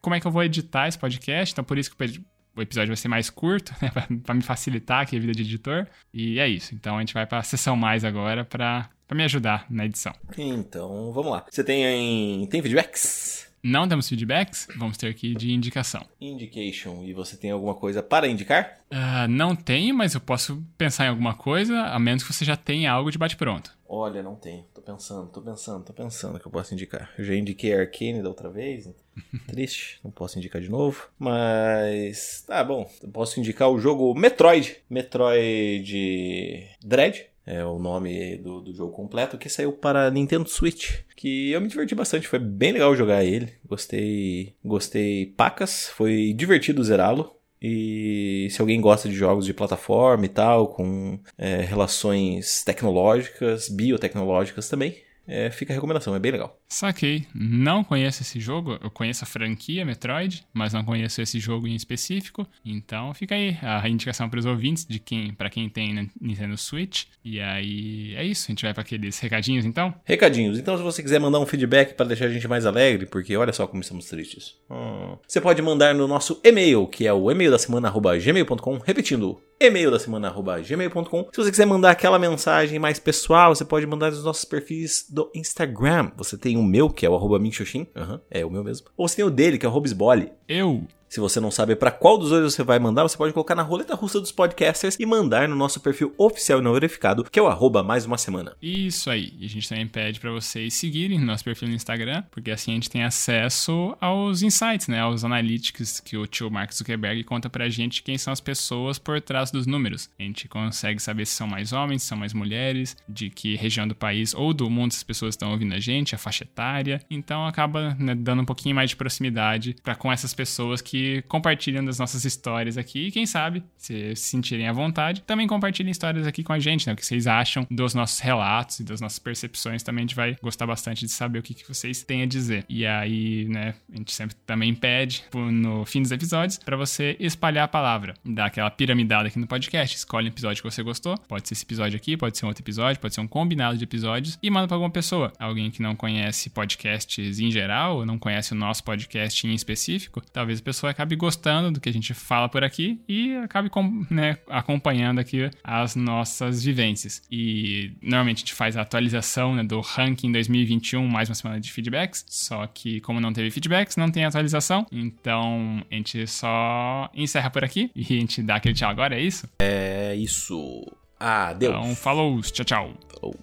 como 0.00 0.14
é 0.14 0.20
que 0.20 0.26
eu 0.26 0.32
vou 0.32 0.42
editar 0.42 0.88
esse 0.88 0.98
podcast, 0.98 1.52
então 1.52 1.64
por 1.64 1.78
isso 1.78 1.94
que 1.94 2.02
eu 2.02 2.08
o 2.56 2.62
episódio 2.62 2.88
vai 2.88 2.96
ser 2.96 3.08
mais 3.08 3.28
curto, 3.30 3.72
né, 3.80 3.90
para 4.24 4.34
me 4.34 4.42
facilitar 4.42 5.02
aqui 5.02 5.16
a 5.16 5.20
vida 5.20 5.32
de 5.32 5.42
editor. 5.42 5.86
E 6.12 6.40
é 6.40 6.48
isso. 6.48 6.74
Então 6.74 6.96
a 6.96 7.00
gente 7.00 7.14
vai 7.14 7.26
para 7.26 7.38
a 7.38 7.42
sessão 7.42 7.76
mais 7.76 8.04
agora 8.04 8.44
para 8.44 8.88
me 9.12 9.22
ajudar 9.24 9.66
na 9.70 9.84
edição. 9.84 10.12
Então, 10.36 11.12
vamos 11.12 11.30
lá. 11.30 11.44
Você 11.50 11.62
tem 11.62 12.46
tem 12.46 12.62
feedbacks? 12.62 13.45
Não 13.66 13.88
temos 13.88 14.08
feedbacks, 14.08 14.68
vamos 14.76 14.96
ter 14.96 15.08
aqui 15.08 15.34
de 15.34 15.52
indicação. 15.52 16.06
Indication, 16.20 17.02
e 17.02 17.12
você 17.12 17.36
tem 17.36 17.50
alguma 17.50 17.74
coisa 17.74 18.00
para 18.00 18.28
indicar? 18.28 18.78
Uh, 18.92 19.26
não 19.28 19.56
tenho, 19.56 19.92
mas 19.92 20.14
eu 20.14 20.20
posso 20.20 20.62
pensar 20.78 21.06
em 21.06 21.08
alguma 21.08 21.34
coisa, 21.34 21.76
a 21.86 21.98
menos 21.98 22.22
que 22.22 22.32
você 22.32 22.44
já 22.44 22.56
tenha 22.56 22.92
algo 22.92 23.10
de 23.10 23.18
bate-pronto. 23.18 23.76
Olha, 23.88 24.22
não 24.22 24.36
tenho. 24.36 24.64
Tô 24.72 24.80
pensando, 24.80 25.26
tô 25.30 25.42
pensando, 25.42 25.84
tô 25.84 25.92
pensando 25.92 26.38
que 26.38 26.46
eu 26.46 26.52
posso 26.52 26.74
indicar. 26.74 27.10
Eu 27.18 27.24
já 27.24 27.34
indiquei 27.34 27.74
Arcane 27.74 28.22
da 28.22 28.28
outra 28.28 28.48
vez. 28.48 28.88
Triste, 29.48 29.98
não 30.04 30.12
posso 30.12 30.38
indicar 30.38 30.62
de 30.62 30.68
novo. 30.68 31.08
Mas. 31.18 32.44
Tá 32.46 32.62
bom. 32.62 32.88
Eu 33.02 33.08
posso 33.08 33.40
indicar 33.40 33.68
o 33.68 33.80
jogo 33.80 34.14
Metroid. 34.14 34.76
Metroid 34.88 36.68
Dread 36.84 37.26
é 37.46 37.64
o 37.64 37.78
nome 37.78 38.36
do, 38.38 38.60
do 38.60 38.74
jogo 38.74 38.92
completo, 38.92 39.38
que 39.38 39.48
saiu 39.48 39.72
para 39.72 40.10
Nintendo 40.10 40.48
Switch. 40.48 41.00
Que 41.14 41.52
eu 41.52 41.60
me 41.60 41.68
diverti 41.68 41.94
bastante, 41.94 42.26
foi 42.26 42.40
bem 42.40 42.72
legal 42.72 42.94
jogar 42.96 43.24
ele. 43.24 43.52
Gostei, 43.64 44.54
gostei 44.64 45.26
pacas, 45.26 45.88
foi 45.88 46.32
divertido 46.32 46.82
zerá-lo. 46.82 47.36
E 47.62 48.48
se 48.50 48.60
alguém 48.60 48.80
gosta 48.80 49.08
de 49.08 49.14
jogos 49.14 49.46
de 49.46 49.54
plataforma 49.54 50.26
e 50.26 50.28
tal, 50.28 50.68
com 50.68 51.18
é, 51.38 51.62
relações 51.62 52.62
tecnológicas, 52.64 53.68
biotecnológicas 53.68 54.68
também, 54.68 54.96
é, 55.26 55.50
fica 55.50 55.72
a 55.72 55.74
recomendação, 55.74 56.14
é 56.14 56.18
bem 56.18 56.32
legal. 56.32 56.58
Saquei. 56.68 57.26
Não 57.34 57.82
conheço 57.82 58.22
esse 58.22 58.40
jogo. 58.40 58.78
Eu 58.82 58.90
conheço 58.90 59.24
a 59.24 59.26
franquia 59.26 59.84
Metroid, 59.84 60.44
mas 60.52 60.72
não 60.72 60.84
conheço 60.84 61.20
esse 61.20 61.38
jogo 61.38 61.66
em 61.66 61.74
específico. 61.74 62.46
Então 62.64 63.12
fica 63.14 63.34
aí 63.34 63.56
a 63.62 63.88
indicação 63.88 64.28
para 64.28 64.38
os 64.38 64.46
ouvintes 64.46 64.84
de 64.86 64.98
quem, 64.98 65.32
para 65.32 65.50
quem 65.50 65.68
tem 65.68 66.10
Nintendo 66.20 66.56
Switch. 66.56 67.04
E 67.24 67.40
aí 67.40 68.14
é 68.16 68.24
isso. 68.24 68.46
A 68.48 68.52
gente 68.52 68.64
vai 68.64 68.74
para 68.74 68.82
aqueles 68.82 69.18
recadinhos 69.18 69.64
então? 69.64 69.94
Recadinhos. 70.04 70.58
Então 70.58 70.76
se 70.76 70.82
você 70.82 71.02
quiser 71.02 71.20
mandar 71.20 71.40
um 71.40 71.46
feedback 71.46 71.94
para 71.94 72.06
deixar 72.06 72.26
a 72.26 72.30
gente 72.30 72.46
mais 72.48 72.66
alegre, 72.66 73.06
porque 73.06 73.36
olha 73.36 73.52
só 73.52 73.66
como 73.66 73.82
estamos 73.82 74.06
tristes. 74.06 74.54
Hum. 74.70 75.16
Você 75.26 75.40
pode 75.40 75.60
mandar 75.62 75.94
no 75.94 76.06
nosso 76.06 76.40
e-mail, 76.44 76.86
que 76.86 77.06
é 77.06 77.12
o 77.12 77.30
e-mail 77.30 77.50
da 77.50 77.58
semana 77.58 77.90
gmail.com, 77.90 78.78
repetindo 78.78 79.40
e-mail 79.58 79.90
da 79.90 79.98
semana 79.98 80.30
gmail.com. 80.30 81.28
Se 81.32 81.42
você 81.42 81.50
quiser 81.50 81.66
mandar 81.66 81.90
aquela 81.90 82.18
mensagem 82.18 82.78
mais 82.78 82.98
pessoal, 82.98 83.54
você 83.54 83.64
pode 83.64 83.86
mandar 83.86 84.10
nos 84.10 84.24
nossos 84.24 84.44
perfis 84.44 85.06
do 85.16 85.30
Instagram. 85.34 86.12
Você 86.18 86.36
tem 86.36 86.58
o 86.58 86.62
meu, 86.62 86.90
que 86.90 87.06
é 87.06 87.08
o 87.08 87.14
arroba 87.14 87.38
Minxoxin. 87.38 87.86
Uhum, 87.96 88.20
é 88.30 88.44
o 88.44 88.50
meu 88.50 88.62
mesmo. 88.62 88.88
Ou 88.94 89.08
você 89.08 89.16
tem 89.16 89.24
o 89.24 89.30
dele, 89.30 89.56
que 89.56 89.64
é 89.64 89.68
o 89.68 89.72
Robisbole. 89.72 90.30
Eu. 90.46 90.84
Se 91.08 91.20
você 91.20 91.40
não 91.40 91.50
sabe 91.50 91.76
para 91.76 91.90
qual 91.90 92.18
dos 92.18 92.30
dois 92.30 92.52
você 92.52 92.62
vai 92.62 92.78
mandar, 92.78 93.02
você 93.04 93.16
pode 93.16 93.32
colocar 93.32 93.54
na 93.54 93.62
roleta 93.62 93.94
russa 93.94 94.20
dos 94.20 94.32
podcasters 94.32 94.96
e 94.98 95.06
mandar 95.06 95.48
no 95.48 95.54
nosso 95.54 95.80
perfil 95.80 96.12
oficial 96.18 96.58
e 96.58 96.62
não 96.62 96.72
verificado, 96.72 97.24
que 97.24 97.38
é 97.38 97.42
o 97.42 97.46
arroba 97.46 97.82
mais 97.82 98.04
uma 98.04 98.18
semana. 98.18 98.56
Isso 98.60 99.08
aí. 99.08 99.32
E 99.38 99.46
a 99.46 99.48
gente 99.48 99.68
também 99.68 99.86
pede 99.86 100.18
para 100.18 100.30
vocês 100.32 100.74
seguirem 100.74 101.18
nosso 101.18 101.44
perfil 101.44 101.68
no 101.68 101.74
Instagram, 101.74 102.24
porque 102.30 102.50
assim 102.50 102.72
a 102.72 102.74
gente 102.74 102.90
tem 102.90 103.04
acesso 103.04 103.96
aos 104.00 104.42
insights, 104.42 104.88
né? 104.88 105.00
Aos 105.00 105.24
analytics 105.24 106.00
que 106.00 106.16
o 106.16 106.26
tio 106.26 106.50
Mark 106.50 106.72
Zuckerberg 106.72 107.22
conta 107.24 107.48
pra 107.48 107.68
gente 107.68 108.02
quem 108.02 108.18
são 108.18 108.32
as 108.32 108.40
pessoas 108.40 108.98
por 108.98 109.20
trás 109.20 109.50
dos 109.50 109.66
números. 109.66 110.10
A 110.18 110.22
gente 110.22 110.48
consegue 110.48 111.00
saber 111.00 111.24
se 111.24 111.32
são 111.32 111.46
mais 111.46 111.72
homens, 111.72 112.02
se 112.02 112.08
são 112.08 112.18
mais 112.18 112.32
mulheres, 112.32 112.96
de 113.08 113.30
que 113.30 113.54
região 113.56 113.86
do 113.86 113.94
país 113.94 114.34
ou 114.34 114.52
do 114.52 114.68
mundo 114.68 114.90
essas 114.90 115.04
pessoas 115.04 115.34
estão 115.34 115.52
ouvindo 115.52 115.74
a 115.74 115.78
gente, 115.80 116.14
a 116.14 116.18
faixa 116.18 116.44
etária. 116.44 117.00
Então 117.08 117.46
acaba 117.46 117.94
né, 117.94 118.14
dando 118.14 118.42
um 118.42 118.46
pouquinho 118.46 118.74
mais 118.74 118.90
de 118.90 118.96
proximidade 118.96 119.76
para 119.82 119.94
com 119.94 120.10
essas 120.10 120.34
pessoas 120.34 120.80
que 120.80 120.95
que 120.96 121.22
compartilham 121.28 121.84
das 121.84 121.98
nossas 121.98 122.24
histórias 122.24 122.78
aqui. 122.78 123.08
E 123.08 123.10
quem 123.10 123.26
sabe, 123.26 123.62
se 123.76 124.14
se 124.14 124.28
sentirem 124.30 124.68
à 124.68 124.72
vontade, 124.72 125.22
também 125.22 125.46
compartilhem 125.46 125.90
histórias 125.90 126.26
aqui 126.26 126.42
com 126.42 126.52
a 126.52 126.58
gente, 126.58 126.86
né? 126.86 126.92
O 126.92 126.96
que 126.96 127.04
vocês 127.04 127.26
acham 127.26 127.66
dos 127.70 127.94
nossos 127.94 128.20
relatos 128.20 128.80
e 128.80 128.84
das 128.84 129.00
nossas 129.00 129.18
percepções. 129.18 129.82
Também 129.82 130.02
a 130.02 130.06
gente 130.06 130.16
vai 130.16 130.36
gostar 130.42 130.66
bastante 130.66 131.04
de 131.04 131.10
saber 131.10 131.38
o 131.38 131.42
que, 131.42 131.54
que 131.54 131.66
vocês 131.66 132.02
têm 132.02 132.22
a 132.22 132.26
dizer. 132.26 132.64
E 132.68 132.86
aí, 132.86 133.46
né, 133.48 133.74
a 133.92 133.96
gente 133.96 134.12
sempre 134.12 134.36
também 134.46 134.74
pede 134.74 135.24
no 135.34 135.84
fim 135.84 136.02
dos 136.02 136.10
episódios 136.10 136.58
para 136.58 136.76
você 136.76 137.16
espalhar 137.18 137.64
a 137.64 137.68
palavra, 137.68 138.14
dar 138.24 138.46
aquela 138.46 138.70
piramidada 138.70 139.28
aqui 139.28 139.38
no 139.38 139.46
podcast. 139.46 139.96
Escolhe 139.96 140.26
um 140.26 140.32
episódio 140.32 140.62
que 140.62 140.70
você 140.70 140.82
gostou. 140.82 141.16
Pode 141.28 141.48
ser 141.48 141.54
esse 141.54 141.64
episódio 141.64 141.96
aqui, 141.96 142.16
pode 142.16 142.36
ser 142.36 142.44
um 142.44 142.48
outro 142.48 142.62
episódio, 142.62 143.00
pode 143.00 143.14
ser 143.14 143.20
um 143.20 143.28
combinado 143.28 143.76
de 143.76 143.84
episódios 143.84 144.38
e 144.42 144.50
manda 144.50 144.66
para 144.66 144.76
alguma 144.76 144.90
pessoa. 144.90 145.32
Alguém 145.38 145.70
que 145.70 145.82
não 145.82 145.94
conhece 145.94 146.50
podcasts 146.50 147.38
em 147.38 147.50
geral, 147.50 147.98
ou 147.98 148.06
não 148.06 148.18
conhece 148.18 148.52
o 148.52 148.56
nosso 148.56 148.82
podcast 148.84 149.46
em 149.46 149.54
específico, 149.54 150.22
talvez 150.32 150.60
a 150.60 150.62
pessoa 150.62 150.85
pessoa 150.86 150.90
acabe 150.90 151.16
gostando 151.16 151.70
do 151.70 151.80
que 151.80 151.88
a 151.88 151.92
gente 151.92 152.14
fala 152.14 152.48
por 152.48 152.62
aqui 152.62 153.00
e 153.08 153.34
acabe 153.36 153.70
né, 154.10 154.38
acompanhando 154.48 155.18
aqui 155.18 155.50
as 155.62 155.96
nossas 155.96 156.64
vivências. 156.64 157.22
E 157.30 157.92
normalmente 158.02 158.38
a 158.38 158.40
gente 158.40 158.54
faz 158.54 158.76
a 158.76 158.82
atualização 158.82 159.54
né, 159.54 159.62
do 159.62 159.80
ranking 159.80 160.30
2021, 160.32 161.06
mais 161.06 161.28
uma 161.28 161.34
semana 161.34 161.60
de 161.60 161.72
feedbacks, 161.72 162.24
só 162.28 162.66
que 162.66 163.00
como 163.00 163.20
não 163.20 163.32
teve 163.32 163.50
feedbacks, 163.50 163.96
não 163.96 164.10
tem 164.10 164.24
atualização, 164.24 164.86
então 164.92 165.82
a 165.90 165.94
gente 165.94 166.26
só 166.26 167.10
encerra 167.14 167.50
por 167.50 167.64
aqui 167.64 167.90
e 167.94 168.02
a 168.02 168.18
gente 168.20 168.42
dá 168.42 168.56
aquele 168.56 168.74
tchau 168.74 168.90
agora, 168.90 169.16
é 169.16 169.20
isso? 169.20 169.48
É 169.58 170.14
isso. 170.14 170.86
Adeus. 171.18 171.74
Então, 171.74 171.96
falou, 171.96 172.40
tchau, 172.42 172.64
tchau. 172.64 172.94
Falou. 173.18 173.34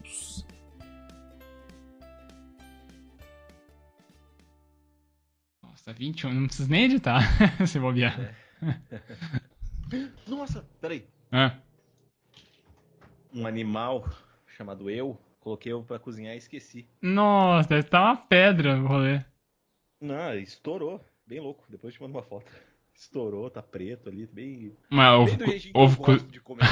Nossa, 5.85 5.99
21, 5.99 6.33
não 6.33 6.47
preciso 6.47 6.69
nem 6.69 6.85
editar 6.85 7.21
se 7.67 7.77
bobear. 7.77 8.17
É. 8.61 8.79
Nossa, 10.27 10.65
peraí. 10.79 11.05
Ah. 11.29 11.57
Um 13.33 13.45
animal 13.45 14.09
chamado 14.47 14.89
eu, 14.89 15.19
coloquei 15.41 15.73
eu 15.73 15.83
pra 15.83 15.99
cozinhar 15.99 16.35
e 16.35 16.37
esqueci. 16.37 16.87
Nossa, 17.01 17.67
deve 17.67 17.81
estar 17.81 18.01
uma 18.01 18.15
pedra 18.15 18.77
no 18.77 18.87
rolê. 18.87 19.21
Não, 19.99 20.33
estourou. 20.35 21.03
Bem 21.27 21.41
louco. 21.41 21.65
Depois 21.69 21.93
eu 21.93 21.97
te 21.97 22.01
mando 22.01 22.17
uma 22.17 22.23
foto. 22.23 22.49
Estourou, 22.95 23.49
tá 23.49 23.61
preto 23.61 24.07
ali, 24.07 24.25
bem. 24.27 24.77
Mas 24.89 25.35
bem 25.35 25.71
ovo, 25.73 26.01
eu 26.01 26.05
gosto 26.05 26.31
de 26.31 26.39
comer. 26.39 26.63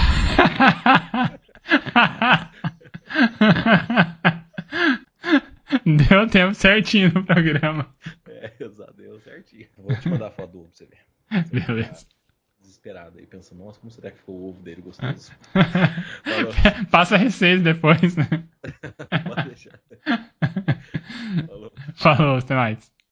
Deu 6.10 6.28
tempo 6.28 6.54
certinho 6.54 7.12
no 7.14 7.26
programa. 7.26 7.94
É, 8.28 8.52
exato, 8.60 8.94
deu 8.94 9.20
certinho. 9.22 9.68
Vou 9.78 9.96
te 9.96 10.10
mandar 10.10 10.28
a 10.28 10.32
foto 10.32 10.52
do 10.52 10.60
ovo 10.60 10.70
pra 10.70 10.78
você 10.78 10.86
ver. 10.86 11.44
Você 11.44 11.60
Beleza. 11.66 12.06
Desesperado 12.60 13.18
aí, 13.18 13.26
pensando, 13.26 13.64
nossa, 13.64 13.80
como 13.80 13.92
será 13.92 14.12
que 14.12 14.20
ficou 14.20 14.36
o 14.36 14.50
ovo 14.50 14.62
dele 14.62 14.82
gostoso? 14.82 15.32
Passa 16.92 17.18
receita 17.18 17.64
depois, 17.64 18.16
né? 18.16 18.28
Pode 19.28 19.48
deixar. 19.48 19.80
Falou. 21.48 21.74
Falou, 21.96 22.38
até 22.38 22.56
mais. 22.56 22.92